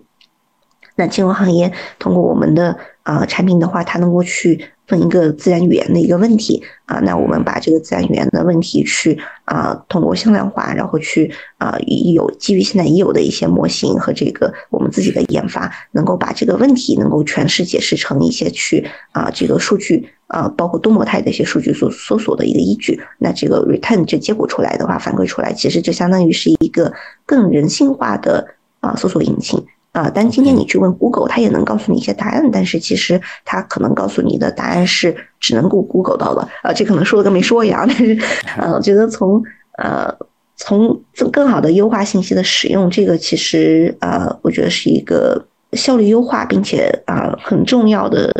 [0.96, 4.66] 那金融行业通过我们的啊产品的话，它能够去。
[4.88, 11.76] 问一个自然语言的一个问题啊，那我们把这个自然语言的问题去啊通过向量化，然后去啊
[12.14, 23.00] 有基于现在已有的一些模型和这个我们自己的研发，能够把这个问题能够诠释解释成一些去啊这个数据啊，包括多模态的一些数据搜搜索的一个依据。
[23.18, 26.92] 那这个 return 这结果出来的话，反馈出来，其实就相当于是一个
[27.24, 28.46] 更人性化的
[28.80, 29.64] 啊搜索引擎
[29.96, 30.10] 啊。
[30.14, 36.72] 但今天你去问 Google，它也能告诉你一些答案，但是其实它可能告诉你的答案是只能够 Google 到的啊。
[36.72, 38.18] 这可能说的跟没说一样，但是
[38.56, 39.42] 呃， 我觉得从
[39.78, 40.14] 呃
[40.56, 48.32] 从更更好的优化信息的使用，这个其实呃，我觉得是一个效率优化，并且啊很重要的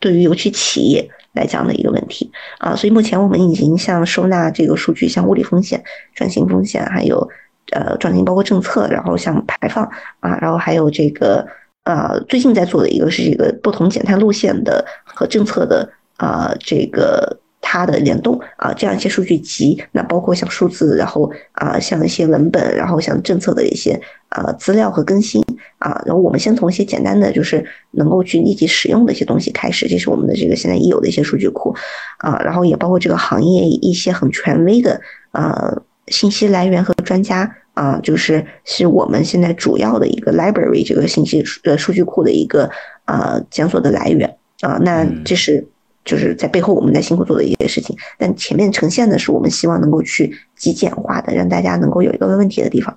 [0.00, 1.08] 对于尤其企业。
[1.34, 5.82] 来讲的一个问题啊，所以目前我们已经像收纳这个数据，像物理风险、
[6.14, 7.26] 转型风险，还有
[7.70, 9.84] 呃转型包括政策，然后像排放
[10.20, 11.46] 啊，然后还有这个
[11.84, 17.38] 呃最近在做的一个是这个不同减碳路线的和政策的啊这个。
[17.64, 23.98] 它的联动啊，这样一些数据集，那包括像数字，然后啊，像一些文本，然后像政策的一些
[24.30, 25.40] 啊资料和更新
[25.78, 31.72] 啊，然后我们先从一些简单的，就是能够去立即使用的一些东西开始，这是我们的这个现在已有的一些数据库
[32.18, 35.00] 啊，然后也包括这个行业一些很权威的
[35.30, 42.70] 呃信息来源和专家啊，就是是我们现在主要的一个 library 这个信息呃数据库的一个
[43.06, 45.66] 呃检索的来源啊，那这是。
[46.04, 52.92] 就是在背后我们在辛苦做的一些事情，但前面呈现的是我们希望能够去极简化的，让大家能够有一个问问题的地方，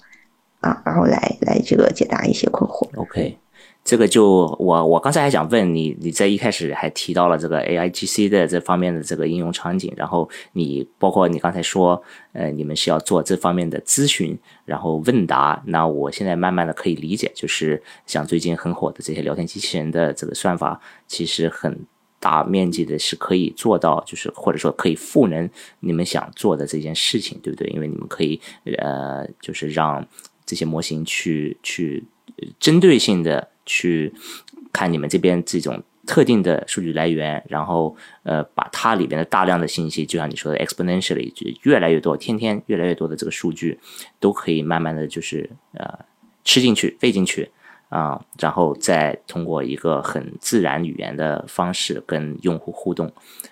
[0.60, 2.90] 啊，然后来来这个解答一些困惑。
[2.96, 3.38] OK，
[3.86, 21.86] 这个就我我刚才还想问你，你在一开始还提到了这个 AIGC 的这方面的这个应用场景，然后你包括你刚才说，呃，你们是要做这方面的咨询，然后问答，那我现在慢慢的可以理解，就是像最近很火的这些聊天机器人的这个算法，其实很。
[22.18, 25.48] 大面积的是可以做到，就是或者说可以赋能
[25.82, 27.68] 你们想做的这件事情，对不对？
[27.68, 28.42] 因为你们可以
[28.80, 30.04] 呃，就是让
[30.44, 32.04] 这些模型去去
[32.60, 34.14] 针对性的去
[34.72, 43.80] 看你们这边这种特定的数据来源，然后呃，把它里边的大量的信息，就像你说的 exponentially，就越来越多，天天越来越多的这个数据，
[44.20, 46.00] 都可以慢慢的就是呃
[46.44, 47.50] 吃进去、喂进去。
[47.90, 53.10] 啊，然后再通过一个很自然语言的方式跟用户互动，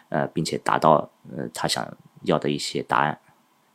[0.09, 1.87] 呃，并且达到呃他想
[2.23, 3.17] 要的一些答案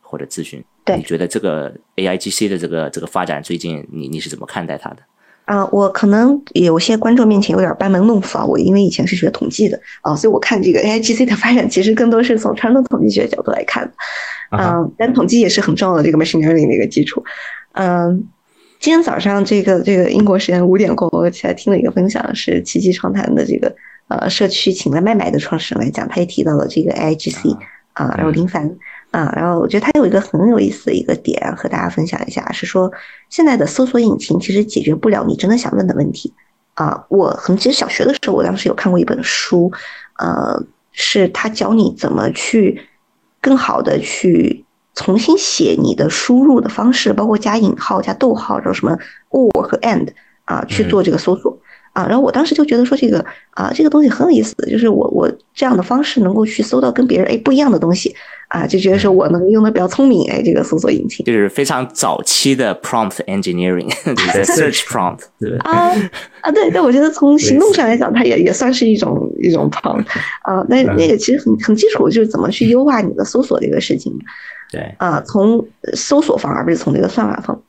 [0.01, 0.63] 或者咨询。
[0.83, 5.01] 对，你觉得这个 A I G C 的这个这个发展最近你你是怎么看待它的？
[5.49, 13.91] 啊，我可能有些观众面前有点班门弄斧啊，我因为以前是学统计的啊，所以我看这个 A I G C 的发展其实更多是从传统统计学角度来看的。
[14.51, 17.23] 嗯，但统计也是很重要的这个 machine learning 的一个基础。
[17.73, 18.27] 嗯。
[18.79, 23.75] 今天早上，这个这个英国时间五点过，我起来听了一个分享，是奇迹创谈的这个
[24.07, 27.57] 呃社区请了麦麦的创始人来讲，他也提到了这个 AIGC
[27.91, 28.73] 啊，然后林凡
[29.11, 32.91] 啊，然后我觉得它有一个很有意思的一个点和大家分享一下，是说
[33.29, 36.33] 现在的搜索引擎其实解决不了你真的想问的问题
[36.73, 37.05] 啊。
[37.09, 39.71] 我很其实小学的时候，我当时有看过一本书，
[40.17, 42.81] 呃，是他教你怎么去
[43.41, 44.65] 更好的去。
[44.95, 48.97] 重新写你的输入的方式，包括加引号、加逗号，然后什么
[49.29, 50.09] or 和 and
[50.43, 51.57] 啊，去做这个搜索
[51.99, 52.05] 啊。
[52.07, 58.15] 然后我当时就觉得说这个啊，这个东西很有意思，就是我我这样的方式能够去搜到跟别人哎不一样的东西
[58.47, 65.91] 啊，就觉得说我能用的比较聪明哎，这个搜索引擎就是非常早期的 prompt engineering，search prompt 对啊
[66.41, 70.05] 啊对对，我觉得从行动上来讲，它也也算是一种一种 prompt
[70.43, 70.65] 啊。
[70.69, 74.11] 那那个其实很很基础，就是怎么去优化你的搜索这个事情。
[74.71, 77.61] 对啊，从搜索方而不是从这个算法方。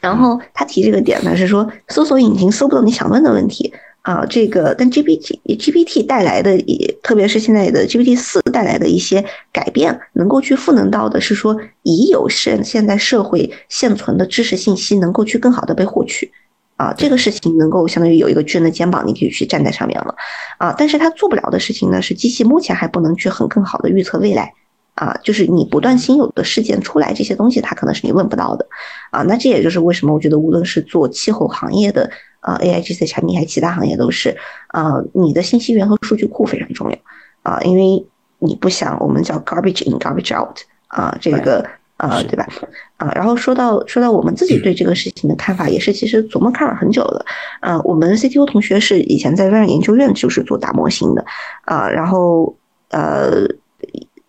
[0.00, 3.72] 然后他提这个点呢，是说搜索引擎搜不到你想问的问题
[4.02, 4.24] 啊。
[4.26, 16.30] 这个但 GPT GPT 带来的，也特别是现在的 GPT 四带来的一些改变，能够去赋能到的是说已有现现在社会现存的知识信息能够去更好的被获取
[16.76, 16.94] 啊。
[16.96, 20.14] 这个事情能够相当于有一个巨人的肩膀，你可以去站在上面了
[20.58, 20.74] 啊。
[20.78, 24.52] 但是他做不了的事情呢，是机器目前还不能去很更好的预测未来。
[24.94, 28.66] 啊，就是你不断新有的事件出来，这些东西它可能是你问不到的，
[29.10, 32.10] 啊，那这也就是为什么我觉得无论是做气候行业的
[32.40, 34.36] 啊 A I G C 产品，还是其他行业都是，
[34.68, 36.98] 啊，你的信息源和数据库非常重要，
[37.42, 38.06] 啊，因为
[38.40, 41.64] 你不想我们叫 garbage in garbage out，啊，这个
[41.96, 42.46] 啊，对吧？
[42.98, 47.24] 啊，然后说到说到我们自己对这个事情的看法，也是其实琢磨看了很久了，
[47.60, 51.24] 啊，我们 C T O 同学是以前在微软研究院就是做大模型的，
[51.64, 52.54] 啊，然后
[52.90, 53.46] 呃。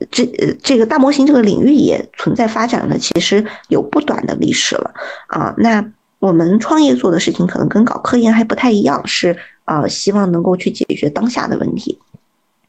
[0.10, 4.92] 这呃，这个大模型这个领域也存在发展了，其实有不短的历史了
[5.28, 5.54] 啊。
[5.58, 5.86] 那
[6.20, 12.00] 我们创业做的事情可能跟搞科研还不太一样，是啊，希望能够去解决当下的问题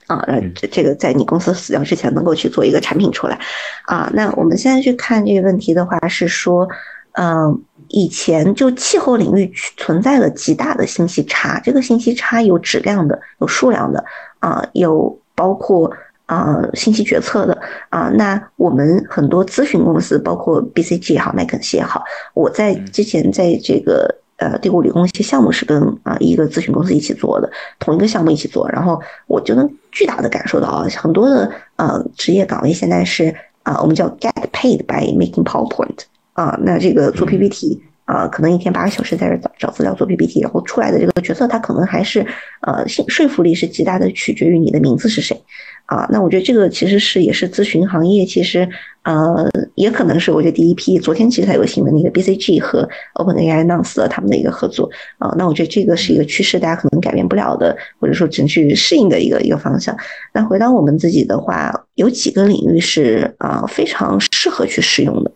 [0.08, 0.18] 啊。
[0.26, 3.38] 呃，这这个在你公司死掉之前能够去做一个产品出来
[3.86, 4.10] 啊。
[4.12, 6.68] 那我们现在去看这个问题的话，是说，
[7.12, 14.04] 嗯，以前就气候领域存在了极大的信息差，这个信息差有质量的，有数量的
[14.40, 15.18] 啊，有。
[15.34, 15.90] 包括
[16.26, 17.58] 啊信息决策的
[17.88, 18.08] 啊。
[18.14, 22.02] 那我们很多咨询公司，包括 BCG 也好，麦肯锡也好，
[22.34, 35.98] 我在之前在这个呃帝国理工一些项目是跟啊一个咨询公司一起做的，同一个项目一起做，然后我就能巨大的感受到啊，很多的呃职业岗位现在是啊我们叫 get paid by making PowerPoint
[36.32, 37.82] 啊，那这个做 PPT。
[38.04, 42.26] 啊，可能一天八个小时在这找找资料做 PPT，然后出来的这个角色，他可能还是
[42.60, 45.40] 呃，信说服力是极大的，取决于你的名字是谁
[45.86, 46.06] 啊。
[46.10, 48.68] 那我觉得这个其实是也是咨询行业，其实
[49.02, 50.98] 呃，也可能是我觉得第一批。
[50.98, 55.34] 昨天其实才有新闻，那个 BCG 和 OpenAI announce 了他们的一个合作啊。
[55.36, 59.96] 那我觉得这个是一个趋势，大家可能改变不了的，或者说只能去适应的一个一个方向。
[60.32, 65.32] 那回到我们自己的话，有几个领域是啊非常适合去使用的。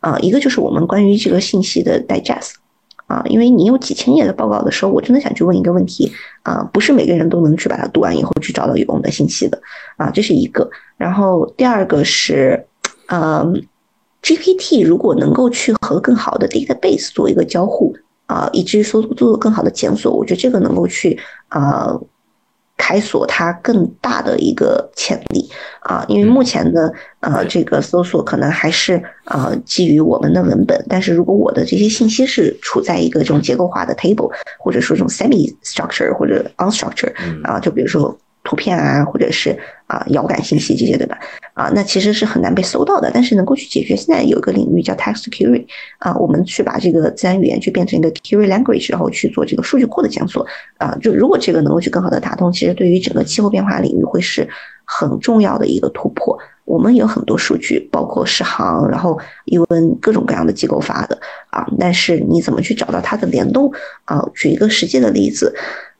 [0.00, 2.52] 啊，一个就是我们关于这个信息的 digest，
[3.10, 6.12] 啊，因为你有几千页的报告的时候，我真的想去问一个问题，
[6.44, 9.60] 啊，不是每个人都能去把它读完以后去找到有用的信息的，
[9.96, 10.70] 啊，这是一个。
[10.96, 12.64] 然后第二个是，
[13.08, 13.60] 嗯
[14.22, 17.92] ，GPT 如果能够去和更好的 database 做一个交互，
[18.26, 21.98] 啊，以至于说做更好的检索，我觉得这个能够去，啊。
[22.80, 25.46] 开锁它更大的一个潜力
[25.80, 37.12] 啊，因为目前的呃这个搜索可能还是呃基于我们的文本，但是如果我的这些信息是处在一个这种结构化的 table，或者说这种 semi structure 或者 unstructured
[37.44, 38.18] 啊，就比如说。
[38.42, 39.54] 图片啊，或者是
[39.90, 41.18] 啊遥感信息这些，对吧？
[41.54, 43.10] 啊，那其实是很难被搜到的。
[43.12, 43.96] 但是能够去解决。
[43.96, 45.66] 现在有一个领域叫 text query
[45.98, 50.46] 啊，我们去把这个自然语言去变成一个 query language，然后去做这个数据库的检索
[50.78, 50.96] 啊。
[51.02, 54.48] 就如果这个能够去更好的打通，其实对于整个气候变化领域会是
[54.84, 56.38] 很重要的一个突破。
[56.64, 61.18] 我们有很多数据，包括世行，然后 UN 各种各样的机构发的
[61.50, 61.66] 啊。
[61.80, 63.72] 但是你怎么去找到它的联动
[64.04, 64.24] 啊？
[64.34, 65.52] 举一个实际的例子，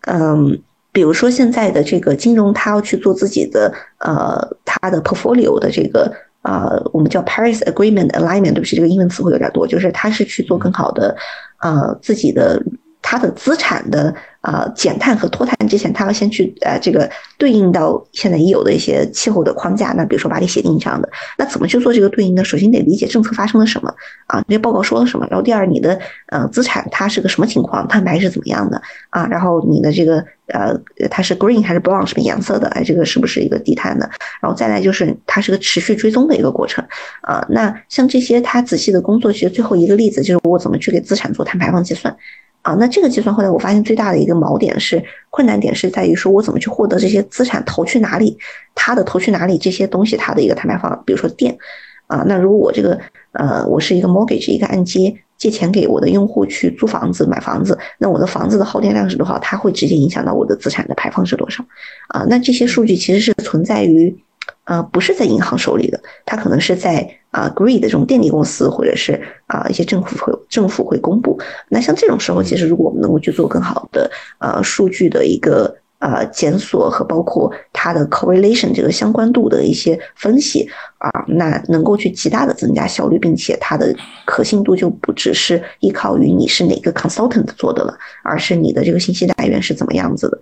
[0.07, 0.62] 嗯。
[0.93, 6.12] 比如说现在的这个金融，他要去做自己的呃，他的 portfolio 的这个
[6.43, 11.16] 呃，我们叫 Paris Agreement Alignment，对不起，这个英文词汇有点多，就是他是去做更好的
[11.61, 12.62] 呃自己的
[13.03, 14.14] 他的资产的。
[14.41, 19.93] 啊，减碳和脱碳之前，他要先去呃，这个对应到现在已有的一些气候的框架。
[19.97, 22.43] 那比如说巴黎协定这样的，那怎么去做这个对应呢？
[22.43, 23.95] 首先得理解政策发生了什么
[24.26, 25.26] 啊，这些报告说了什么。
[25.30, 28.80] 然后第二，你的呃资产它是个什么情况，碳排是怎么样的
[29.11, 29.26] 啊？
[29.26, 30.74] 然后你的这个呃
[31.11, 32.66] 它是 green 还是 brown 什么颜色的？
[32.68, 34.09] 哎，这个是不是一个低碳的？
[34.41, 36.82] 然后再来就是它是个持续追踪的一个过程
[37.20, 37.45] 啊。
[37.51, 42.16] 那像这些他仔细的工作，其实最后一个例子就是我怎么去给资产做碳排放计算。
[42.62, 48.36] 啊，那这个计算后来我发现最大的一个锚点是困难点是在于说我怎么去获得这些资产投去哪里，
[48.74, 51.56] 它的投去哪里这些东西它的一个碳排放，比如说电，
[52.06, 52.98] 啊，那如果我这个
[53.32, 61.64] 呃我是一个 mortgage 一个按揭借钱给我的用户去租房子买房子，那我的房子的耗电量是多少，它会直接影响到我的资产的排放是多少，
[62.08, 64.16] 啊，那这些数据其实是存在于。
[64.64, 71.38] 呃，不是在银行手里的，它可能是在啊 g r e e 的这种电力公司，或者是啊一些政府会政府会公布。
[71.68, 75.79] 那像这种时候，其实如果我们能够去做更好的呃数据的一个。
[76.01, 83.94] 呃，检索和包括它的 correlation 这个相关度的一些分析啊，那能够去极大的增加效率，并且它的
[84.24, 87.94] 可信度就不只是依靠于你是哪个 consultant 做的了，
[88.24, 90.38] 而是你的这个信息来源是怎么样子的。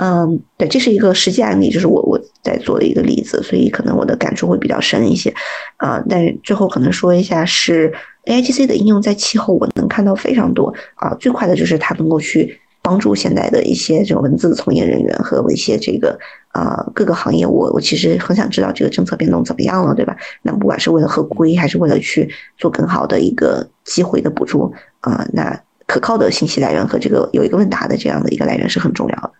[0.00, 5.34] 嗯，对，这是一个实际案例，就是我我在做的一个例子，所以可能我的感触会比较深一些
[5.78, 6.00] 啊。
[6.08, 7.92] 但最后可能说一下是
[8.26, 12.60] A I G C 的应用在气候，我能看到非常多啊，最快的就是它能够去。
[12.82, 16.18] 帮助现在的一些这种文字从业人员和一些这个
[16.48, 20.16] 啊各个行业，我我其实很想知道这个政策变动怎么样了，对吧？
[20.42, 22.28] 那不管是为了合规，还是为了去
[22.58, 29.32] 做更好的一个机会的捕捉啊，那可靠的信息来源和这个有一个问答的这样的一个来源是很重要的。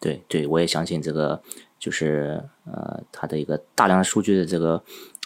[0.00, 1.38] 对对，我也相信这个
[1.78, 4.82] 就是呃，它的一个大量数据的这个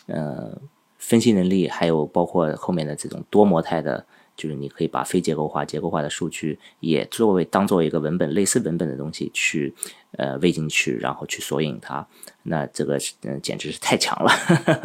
[0.08, 0.58] 呃
[0.98, 4.04] 分析能力，还有包括后面的这种多模态的。
[4.40, 9.74] 就是你可以把非结构化、结构化的数据也作为当做一个文本、类似文本的东西去
[10.12, 12.06] 呃喂进去，然后去索引它，
[12.44, 14.32] 那这个嗯简直是太强了。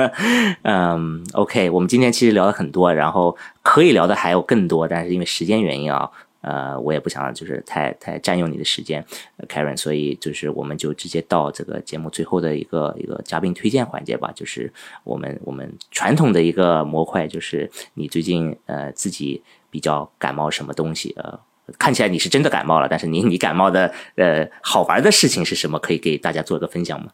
[0.64, 6.12] 嗯，OK，我们今天其实聊了很多，然后可以聊的还有更多，但是因为时间原因啊。
[6.46, 9.04] 呃，我也不想就是太太占用你的时间
[9.50, 14.72] ，Karen，所以就是我们就直接到这个节目最后的一个一个嘉宾推荐环节吧，就是
[15.04, 19.42] 我们我们传统的一个模块，就是你最近呃自己
[19.72, 21.40] 比较感冒什么东西呃，
[21.80, 25.80] 看起来你是真的感冒了，但是你你感冒的呃好玩的事情是什么？
[25.80, 27.12] 可以给大家做一个分享吗？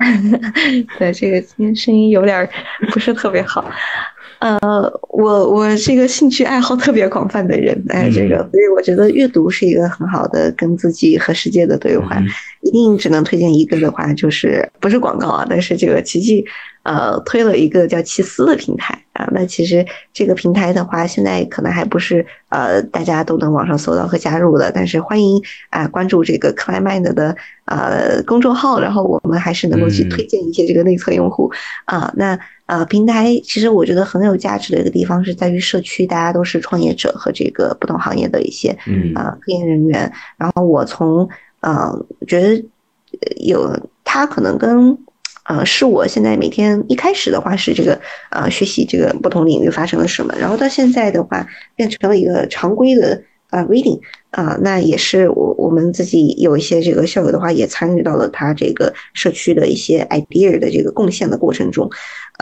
[0.96, 2.48] 对，这个今天声音有点
[2.90, 3.70] 不是特别好。
[4.40, 4.58] 呃，
[5.10, 12.18] 我我是一个兴趣爱好特别广泛的人，哎，这个，所以我觉得阅读是一个很好的跟自己和世界的对话，
[12.62, 16.44] 以一定只能推荐一个的话，就是不是广告啊，但是这个奇迹
[16.82, 19.28] 呃推了一个叫奇思的平台啊。
[19.32, 31.50] 那其实这个平台的话，现在可能还不是呃大家都能网上搜到和加入的，但是欢迎啊关注这个 Climate 的呃公众号，然后我们还是能够去推荐一些这个内测用户
[31.84, 32.12] 啊。
[32.16, 38.70] 那呃平台其实我觉得很有价值的一个地方是在于社区，大家都是创业者和这个不同行业的一些
[39.14, 41.28] 啊科研人员，然后我从
[41.60, 41.92] 呃，
[42.26, 42.64] 觉得
[43.44, 44.96] 有他可能跟
[45.50, 51.44] 呃，是我现在每天一开始的话是这个呃学习这个不同领域发生了什么，然后到现在的话
[51.74, 53.20] 变成了一个常规的
[53.50, 53.98] 呃 reading
[54.30, 61.90] 啊，那也是我我们自己有一些这个校友的话也参与到了他这个社区的一些 idea 的这个贡献的过程中。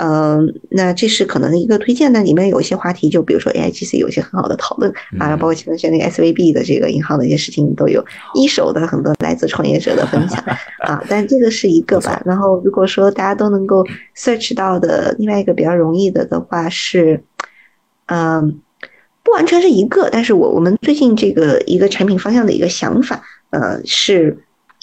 [0.01, 10.39] 嗯，那这是可能一个推荐那，里面有一些话题，就比如说 A I G C 有一些很好的讨论啊，包括前段时间那个 S V B 的这个银行的一些事情都有一手的很多来自创业者的分享
[10.86, 11.03] 啊。
[11.09, 12.22] 但这个是一个吧。
[12.24, 13.84] 然后如果说大家都能够
[14.16, 17.24] search 到的另外一个比较容易的的话是，
[18.07, 18.61] 嗯，
[19.28, 24.38] 不完全是一个，但是我我们最近这个一个产品方向的一个想法，呃是。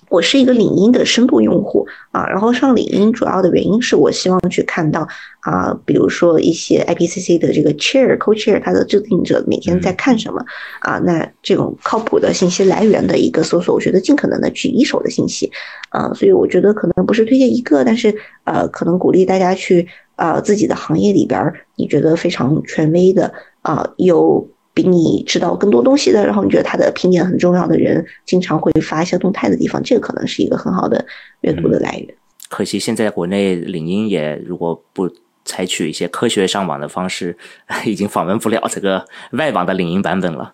[0.08, 5.06] 我是一个领英的深度用户啊，然后上领英主要的原因是我希望去看到
[5.40, 10.46] 啊，比如说一些 IPCC 的这个 chair co-chair 它的制定者每天在看什么
[10.82, 15.52] 啊，那这种靠谱的信息来源的一个搜索，我觉得尽可能的去一手的信息
[15.90, 23.34] 啊，所以我觉得可能不是推荐一个，但是呃，可能鼓励大家去啊自己的行业里边你觉得非常权威的
[23.66, 24.48] 啊有。
[24.76, 31.06] 比你知道更多东西的，然后你觉得他的评点很重要的人，经常会发一些动态的地方，这个可能是一个很好的
[31.40, 32.14] 阅读的来源。
[32.50, 35.10] 可惜现在国内领英也如果不
[35.46, 37.38] 采取一些科学上网的方式，
[37.88, 40.54] 已经访问不了这个外网的领英版本了。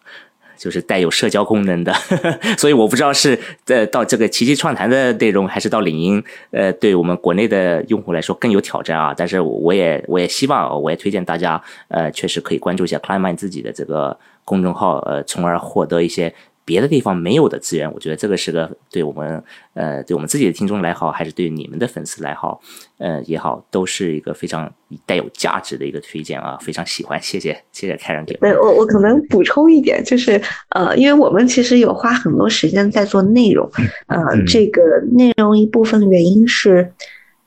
[0.61, 1.91] 就是带有社交功能的，
[2.55, 9.11] 所以我不知道是呃到这个奇迹创谈的内容，还是到领英，呃，对我们国内的用户来说更有挑战啊。
[9.17, 16.31] 但是我也我也希望，我也推荐大家，呃，确实可以关注一下 plam 自己的这个公众号，呃，从而获得一些。
[16.63, 19.43] 别的地方没有的资源，我觉得这个是个对我们
[19.73, 22.61] 呃，对我们自己的听众来好，还是对你们的粉丝来好，
[22.97, 24.71] 呃也好，都是一个非常
[25.05, 28.35] 带有价值的一个推荐啊，非常喜欢，谢谢谢谢开人给。
[28.37, 30.39] 对我我可能补充一点，就是
[30.69, 33.69] 呃，因为我们其实有花很多时间在做内容，
[34.07, 34.81] 呃，这个
[35.13, 36.93] 内容一部分原因是，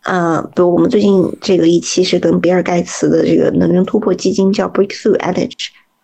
[0.02, 5.16] 呃，比如我们最近这个一期是跟比尔盖茨的这个能源突破基金叫 Breakthrough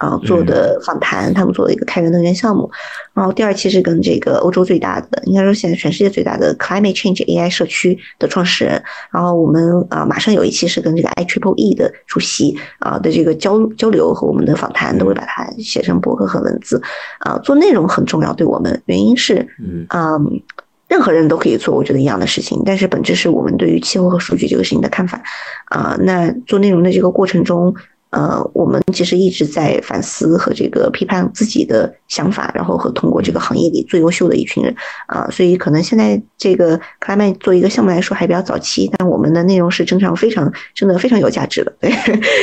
[0.01, 2.71] 啊，做的访谈，他们做了一个开源能源项目。
[3.13, 8.83] 然后第二期是跟这个欧洲最大的，应该说现在全世界最大的 Climate Change AI 社区的创始人。
[9.13, 16.81] 然后我们啊，马上有一期是跟这个 I Triple E 的主席啊的这个交交流和我们的访谈，都会把它写成博客和文字。
[17.19, 20.41] 啊，做内容很重要，对我们原因是，嗯，
[20.89, 25.23] 任何人都可以做，我觉得一样的事情，但是本质是我们对于气候和数据这个事情的看法。
[25.67, 27.75] 啊，那做内容的这个过程中。
[28.11, 34.75] 呃，我们其实一直在反思和这个批判自己的想法，然后和通过这个行业里最优秀的一群人
[35.07, 41.93] 啊，所以可能现在这个 Climate 做一个项目来说还比较早期，但我们的内容是真常非常真的非常有价值的，对，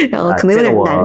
[0.10, 0.98] 然后可能有点难。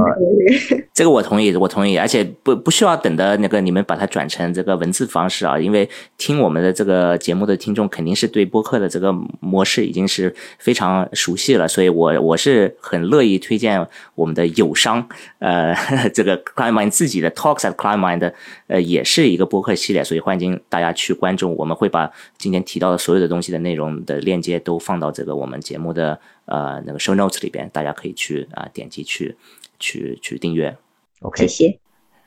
[0.94, 5.88] 这个我同意，我同意，而且不不需要等的那个你们把它转成这个文字方式啊，因为
[6.18, 13.84] 听我们的这个节目的听众肯定是对播客的这个模式已经是非常熟悉了，所以我我是很乐意推荐
[14.14, 14.51] 我们的。
[14.56, 15.74] 友商，呃，
[16.14, 18.32] 这个 Climate 自己的 Talks at Climate，
[18.66, 21.54] 呃，也是一个播客系列，所以欢迎大家去关注。
[21.56, 29.36] 我们会把今天提到的所有的东西的内容的链接都放到这个我们节目的呃那个 Show Notes 里边，大家可以去啊点击去
[29.78, 30.76] 去去订阅。
[31.20, 31.78] OK，谢谢。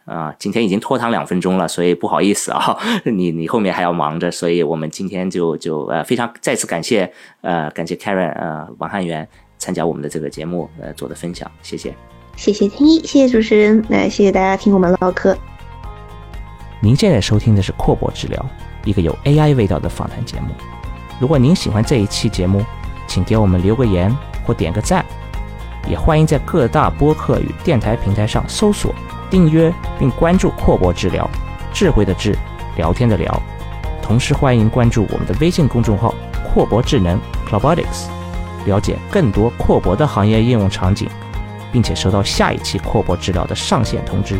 [0.06, 7.12] 啊，今天已经拖堂两分钟了，所以不好意思啊， 你你后面还要忙着，所以我们今天就就呃非常再次感谢
[7.42, 12.14] 呃感谢 Karen 呃王汉元参加我们的这个节目呃做的分享，谢谢。
[12.36, 15.36] 谢谢天一，谢谢主持人，来谢谢大家听我们唠嗑。
[16.82, 18.46] 您现在收听的是阔博治疗，
[18.84, 20.50] 一个有 AI 味道的访谈节目。
[21.20, 22.64] 如果您喜欢这一期节目，
[23.08, 24.16] 请给我们留个言
[24.46, 25.04] 或点个赞，
[25.90, 28.94] 也欢迎在各大播客与电台平台上搜索、
[29.30, 31.28] 订阅并关注阔博治疗，
[31.74, 32.38] 智慧的智，
[32.76, 33.42] 聊天的聊。
[34.04, 36.14] 同时欢迎关注我们的微信公众号
[36.46, 37.20] “阔博智能
[37.50, 38.08] （Clobotics）”，
[38.66, 41.10] 了解更多阔博的行业应用场景。
[41.76, 44.40] 并且收到下一期阔波治疗的上线通知。